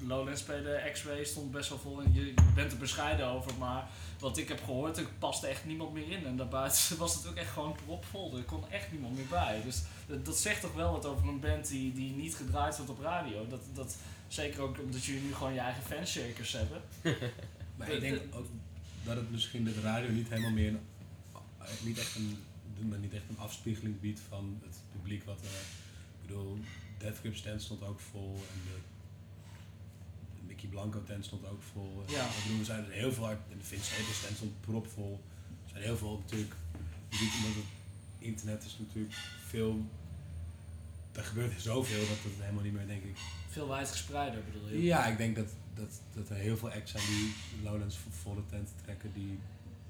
Lowlands 0.00 0.40
spelen, 0.40 0.92
X-Ray 0.92 1.24
stond 1.24 1.50
best 1.50 1.68
wel 1.68 1.78
vol 1.78 2.02
en 2.02 2.14
je, 2.14 2.34
bent 2.54 2.72
er 2.72 2.78
bescheiden 2.78 3.26
over, 3.26 3.52
maar 3.58 3.88
wat 4.18 4.38
ik 4.38 4.48
heb 4.48 4.64
gehoord, 4.64 4.96
er 4.96 5.06
paste 5.18 5.46
echt 5.46 5.64
niemand 5.64 5.92
meer 5.92 6.10
in. 6.10 6.26
En 6.26 6.36
daarbuiten 6.36 6.98
was 6.98 7.14
het 7.14 7.26
ook 7.26 7.34
echt 7.34 7.50
gewoon 7.50 7.76
propvol, 7.86 8.36
er 8.36 8.42
kon 8.42 8.70
echt 8.70 8.92
niemand 8.92 9.16
meer 9.16 9.26
bij. 9.26 9.62
Dus 9.64 9.82
dat, 10.24 10.36
zegt 10.36 10.60
toch 10.60 10.74
wel 10.74 10.92
wat 10.92 11.06
over 11.06 11.28
een 11.28 11.40
band 11.40 11.68
die, 11.68 11.92
die 11.92 12.12
niet 12.12 12.34
gedraaid 12.34 12.76
wordt 12.76 12.90
op 12.90 13.00
radio. 13.00 13.46
Dat, 13.46 13.60
dat, 13.74 13.96
zeker 14.28 14.60
ook 14.60 14.78
omdat 14.78 15.04
jullie 15.04 15.22
nu 15.22 15.34
gewoon 15.34 15.52
je 15.52 15.60
eigen 15.60 15.82
fanshakers 15.82 16.52
hebben. 16.52 16.82
Maar 17.76 17.90
ik 17.90 18.00
denk 18.00 18.20
ook 18.34 18.46
dat 19.04 19.16
het 19.16 19.30
misschien 19.30 19.64
de 19.64 19.80
radio 19.80 20.10
niet 20.10 20.28
helemaal 20.28 20.50
meer 20.50 20.74
eh, 21.34 21.84
niet 21.84 21.98
echt 21.98 22.16
een, 22.16 22.38
niet 23.00 23.14
echt 23.14 23.28
een 23.28 23.38
afspiegeling 23.38 24.00
biedt 24.00 24.20
van 24.28 24.60
het 24.64 24.76
publiek 24.92 25.24
wat 25.24 25.40
er. 25.40 25.60
Ik 26.20 26.26
bedoel, 26.26 26.58
Death 26.98 27.18
Grip 27.18 27.36
stand 27.36 27.62
stond 27.62 27.82
ook 27.82 28.00
vol 28.00 28.34
en 28.34 28.60
de, 28.64 28.78
de 30.60 30.66
Mickey 30.66 30.80
Blanco 30.80 31.02
tent 31.06 31.24
stond 31.24 31.46
ook 31.46 31.62
vol. 31.72 32.04
En 32.06 32.12
Ja. 32.12 32.24
Ik 32.24 32.42
bedoel, 32.42 32.58
er 32.58 32.64
zijn 32.64 32.84
er 32.84 32.90
heel 32.90 33.12
veel 33.12 33.26
uit, 33.26 33.38
en 33.52 33.58
de 33.58 33.64
Vince 33.64 33.84
Staples 33.84 34.20
tent 34.20 34.36
stond 34.36 34.60
propvol. 34.60 35.20
Er 35.64 35.70
zijn 35.70 35.82
heel 35.82 35.96
veel 35.96 36.18
natuurlijk, 36.24 36.54
muziek, 37.10 37.32
omdat 37.34 37.54
het 37.54 37.64
internet 38.18 38.64
is 38.64 38.76
natuurlijk 38.78 39.14
veel, 39.46 39.84
er 41.12 41.24
gebeurt 41.24 41.60
zoveel 41.62 41.98
dat 41.98 42.08
het 42.22 42.32
helemaal 42.38 42.62
niet 42.62 42.72
meer 42.72 42.86
denk 42.86 43.02
ik 43.02 43.16
Veel 43.50 43.68
wijdgespreider 43.68 44.40
bedoel 44.44 44.68
je? 44.68 44.82
ja, 44.82 45.06
ik 45.06 45.16
denk 45.16 45.36
dat, 45.36 45.48
dat, 45.74 46.00
dat 46.14 46.28
er 46.30 46.36
heel 46.36 46.56
veel 46.56 46.70
acts 46.70 46.90
zijn 46.90 47.04
die 47.06 47.32
Lowlands 47.62 47.96
vo- 47.96 48.10
volle 48.22 48.42
tent 48.50 48.68
trekken. 48.82 49.12
Die, 49.14 49.38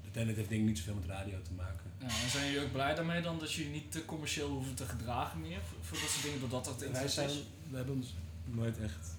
de 0.03 0.11
tent 0.11 0.35
heeft 0.35 0.49
denk 0.49 0.61
ik 0.61 0.67
niet 0.67 0.77
zoveel 0.77 0.93
met 0.95 1.05
radio 1.05 1.41
te 1.41 1.51
maken. 1.57 1.89
Ja, 1.99 2.05
en 2.07 2.29
zijn 2.29 2.45
jullie 2.51 2.65
ook 2.67 2.71
blij 2.71 2.95
daarmee 2.95 3.21
dan 3.21 3.39
dat 3.39 3.53
jullie 3.53 3.71
niet 3.71 3.91
te 3.91 4.05
commercieel 4.05 4.49
hoeven 4.49 4.75
te 4.75 4.85
gedragen 4.85 5.41
meer 5.41 5.59
voor, 5.69 5.77
voor 5.81 5.97
dat 5.99 6.09
soort 6.09 6.23
dingen, 6.23 6.39
doordat 6.39 6.65
dat 6.65 6.77
Wij 6.77 6.87
internet 6.87 7.11
zijn, 7.11 7.29
is? 7.29 7.43
we 7.69 7.75
hebben 7.75 7.95
ons 7.95 8.13
nooit 8.45 8.77
echt, 8.79 9.15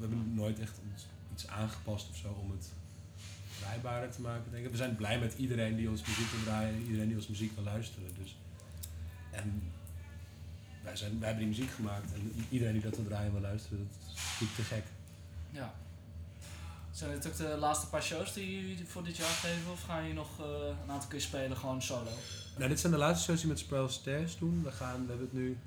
we 0.00 0.06
hebben 0.06 0.34
nooit 0.34 0.58
echt 0.58 0.80
ons 0.92 1.06
iets 1.32 1.46
aangepast 1.46 2.10
of 2.10 2.16
zo 2.16 2.28
om 2.28 2.50
het 2.50 2.68
draaibaarder 3.58 4.10
te 4.10 4.20
maken. 4.20 4.50
Denk 4.50 4.64
ik. 4.64 4.70
We 4.70 4.76
zijn 4.76 4.96
blij 4.96 5.18
met 5.18 5.34
iedereen 5.36 5.76
die 5.76 5.90
ons 5.90 6.00
muziek 6.06 6.30
wil 6.30 6.42
draaien, 6.42 6.82
iedereen 6.82 7.06
die 7.06 7.16
ons 7.16 7.28
muziek 7.28 7.54
wil 7.54 7.64
luisteren. 7.64 8.14
Dus, 8.18 8.36
en 9.30 9.72
wij, 10.82 10.96
zijn, 10.96 11.18
wij 11.18 11.28
hebben 11.28 11.48
die 11.48 11.56
muziek 11.56 11.74
gemaakt 11.74 12.12
en 12.12 12.44
iedereen 12.50 12.72
die 12.72 12.82
dat 12.82 12.96
wil 12.96 13.04
draaien 13.04 13.26
en 13.26 13.32
wil 13.32 13.40
luisteren, 13.40 13.78
dat 13.78 14.08
is 14.08 14.14
natuurlijk 14.14 14.54
te 14.54 14.62
gek. 14.62 14.84
Ja. 15.50 15.74
Zijn 16.90 17.10
dit 17.10 17.26
ook 17.26 17.36
de 17.36 17.56
laatste 17.58 17.88
paar 17.88 18.02
shows 18.02 18.32
die 18.32 18.68
jullie 18.68 18.86
voor 18.86 19.04
dit 19.04 19.16
jaar 19.16 19.28
geven? 19.28 19.72
Of 19.72 19.82
gaan 19.82 20.00
jullie 20.00 20.14
nog 20.14 20.40
eh, 20.40 20.46
een 20.84 20.90
aantal 20.90 21.08
keer 21.08 21.20
spelen 21.20 21.56
gewoon 21.56 21.82
solo? 21.82 22.10
Nou, 22.56 22.68
dit 22.68 22.80
zijn 22.80 22.92
de 22.92 22.98
laatste 22.98 23.24
shows 23.24 23.40
die 23.40 23.48
we 23.48 23.54
met 23.54 23.64
Sprawl 23.64 23.88
Stairs 23.88 24.38
doen. 24.38 24.62
We, 24.62 24.72
gaan, 24.72 25.02
we 25.02 25.08
hebben 25.08 25.26
het 25.26 25.32
nu 25.32 25.58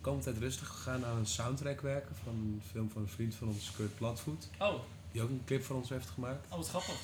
komende 0.00 0.24
tijd 0.24 0.38
rustig 0.38 0.68
gegaan 0.68 1.04
aan 1.04 1.16
een 1.16 1.26
soundtrack 1.26 1.80
werken 1.80 2.16
van 2.24 2.32
een 2.34 2.62
film 2.70 2.90
van 2.90 3.02
een 3.02 3.08
vriend 3.08 3.34
van 3.34 3.48
ons, 3.48 3.70
Kurt 3.76 3.94
Platvoet. 3.94 4.48
Oh, 4.58 4.74
Die 5.12 5.22
ook 5.22 5.28
een 5.28 5.42
clip 5.44 5.64
voor 5.64 5.76
ons 5.76 5.88
heeft 5.88 6.08
gemaakt. 6.08 6.46
oh, 6.50 6.56
wat 6.56 6.68
grappig. 6.68 6.94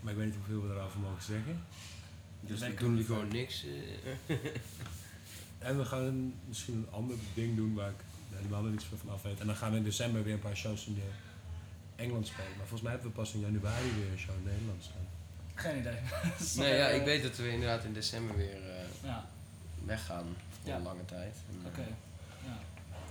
Maar 0.00 0.12
ik 0.12 0.18
weet 0.18 0.26
niet 0.26 0.36
hoeveel 0.36 0.68
we 0.68 0.74
erover 0.74 1.00
mogen 1.00 1.22
zeggen. 1.22 1.60
Dus 2.40 2.60
we 2.60 2.74
doen 2.74 2.94
nu 2.94 3.04
gewoon 3.04 3.28
niks. 3.28 3.64
eh. 4.26 4.36
En 5.58 5.78
we 5.78 5.84
gaan 5.84 6.34
misschien 6.48 6.74
een 6.74 6.86
ander 6.90 7.16
ding 7.34 7.56
doen 7.56 7.74
waar 7.74 7.90
ik 7.90 7.96
helemaal 8.34 8.62
niets 8.62 8.84
van 8.84 9.12
af 9.12 9.22
weet. 9.22 9.40
En 9.40 9.46
dan 9.46 9.56
gaan 9.56 9.70
we 9.70 9.76
in 9.76 9.82
december 9.82 10.24
weer 10.24 10.32
een 10.34 10.38
paar 10.40 10.56
shows 10.56 10.86
in 10.86 10.94
de 10.94 11.00
Engeland 11.96 12.26
spelen. 12.26 12.48
Maar 12.50 12.58
volgens 12.66 12.82
mij 12.82 12.92
hebben 12.92 13.10
we 13.10 13.16
pas 13.16 13.32
in 13.34 13.40
januari 13.40 13.92
weer 13.94 14.10
een 14.12 14.18
show 14.18 14.34
in 14.36 14.42
Nederland 14.44 14.82
staan. 14.82 15.06
Geen 15.54 15.78
idee. 15.78 15.98
Nee, 16.64 16.74
ja, 16.76 16.88
ik 16.88 17.04
weet 17.04 17.22
dat 17.22 17.36
we 17.36 17.50
inderdaad 17.50 17.84
in 17.84 17.92
december 17.92 18.36
weer 18.36 18.70
eh, 18.70 18.84
Ja, 19.02 19.26
weggaan 19.84 20.26
voor 20.60 20.70
Ja. 20.70 20.76
een 20.76 20.82
lange 20.82 21.04
tijd. 21.04 21.36
Eh, 21.62 21.66
oké. 21.66 21.80
Ja. 21.80 21.86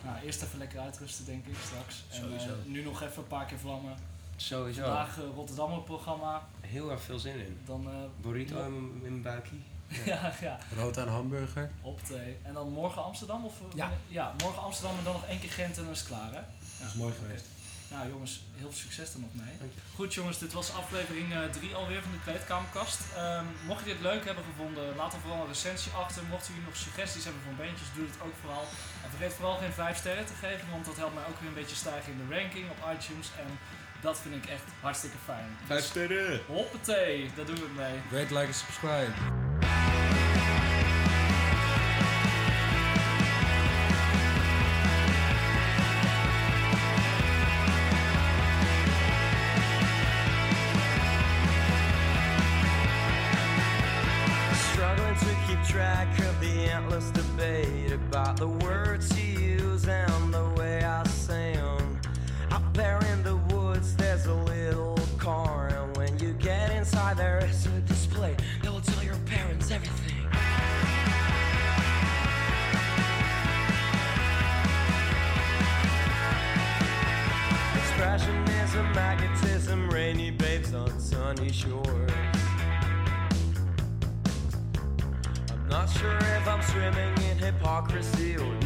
Nou, 0.07 0.25
eerst 0.25 0.41
even 0.43 0.57
lekker 0.59 0.79
uitrusten, 0.79 1.25
denk 1.25 1.45
ik, 1.45 1.55
straks. 1.65 2.03
En 2.09 2.15
Sowieso. 2.21 2.47
eh, 2.47 2.65
nu 2.65 2.83
nog 2.83 3.01
even 3.01 3.17
een 3.17 3.27
paar 3.27 3.45
keer 3.45 3.57
vlammen. 3.59 3.95
Sowieso. 4.35 4.81
Vandaag 4.81 5.17
eh, 5.17 5.23
Rotterdam 5.35 5.71
op 5.71 5.85
programma. 5.85 6.47
Heel 6.61 6.91
erg 6.91 7.01
veel 7.01 7.19
zin 7.19 7.39
in. 7.45 7.59
Dan, 7.65 7.87
eh, 7.87 7.93
Burrito 8.21 8.65
in, 8.65 9.01
mijn- 9.01 9.21
buikje. 9.21 9.55
ja, 10.05 10.33
ja, 10.41 10.57
Rood 10.75 10.97
aan 10.97 11.07
hamburger. 11.07 11.71
op 11.81 12.01
thee. 12.03 12.37
En 12.43 12.53
dan 12.53 12.69
morgen 12.71 13.03
Amsterdam? 13.03 13.45
Of, 13.45 13.53
eh, 13.61 13.75
Ja. 13.75 13.91
ja, 14.07 14.33
morgen 14.43 14.61
Amsterdam 14.61 14.97
en 14.97 15.03
dan 15.03 15.13
nog 15.13 15.25
één 15.25 15.39
keer 15.39 15.51
Gent 15.51 15.77
en 15.77 15.83
dan 15.83 15.91
is 15.91 15.99
het 15.99 16.07
klaar, 16.07 16.31
hè? 16.33 16.41
Dat 16.79 16.87
is 16.87 16.93
mooi 16.93 17.13
geweest. 17.13 17.45
Nou 17.91 18.09
jongens, 18.09 18.33
heel 18.55 18.69
veel 18.71 18.83
succes 18.85 19.13
er 19.13 19.19
nog 19.19 19.33
mee. 19.33 19.55
Goed 19.95 20.13
jongens, 20.13 20.39
dit 20.39 20.53
was 20.53 20.73
aflevering 20.73 21.33
3 21.51 21.75
alweer 21.75 22.01
van 22.01 22.11
de 22.11 22.23
Kleedkamerkast. 22.23 22.99
Ehm, 23.15 23.45
mocht 23.65 23.83
je 23.83 23.91
dit 23.93 24.01
leuk 24.01 24.25
hebben 24.25 24.43
gevonden, 24.43 24.95
laat 24.95 25.11
dan 25.11 25.19
vooral 25.19 25.41
een 25.41 25.53
recensie 25.55 25.91
achter. 25.91 26.23
Mochten 26.29 26.53
jullie 26.53 26.67
nog 26.69 26.77
suggesties 26.77 27.23
hebben 27.23 27.41
voor 27.45 27.57
bandjes, 27.63 27.87
doe 27.95 28.05
het 28.11 28.21
ook 28.25 28.35
vooral. 28.41 28.65
En 29.03 29.09
vergeet 29.09 29.33
vooral 29.33 29.57
geen 29.57 29.73
5 29.73 29.97
sterren 29.97 30.25
te 30.25 30.37
geven, 30.43 30.69
want 30.71 30.85
dat 30.85 30.97
helpt 30.97 31.13
mij 31.13 31.27
ook 31.29 31.39
weer 31.39 31.49
een 31.49 31.61
beetje 31.61 31.81
stijgen 31.83 32.11
in 32.13 32.19
de 32.21 32.35
ranking 32.35 32.65
op 32.73 32.79
iTunes. 32.95 33.27
En 33.43 33.49
dat 34.01 34.19
vind 34.23 34.35
ik 34.35 34.45
echt 34.55 34.67
hartstikke 34.81 35.17
fijn. 35.25 35.49
Vijf 35.65 35.85
sterren! 35.85 36.41
Hoppatee, 36.45 37.31
daar 37.35 37.45
doen 37.45 37.55
we 37.55 37.67
het 37.69 37.75
mee. 37.83 37.95
Rate, 38.11 38.33
like 38.33 38.47
en 38.47 38.59
subscribe. 38.63 39.13
In 87.95 88.56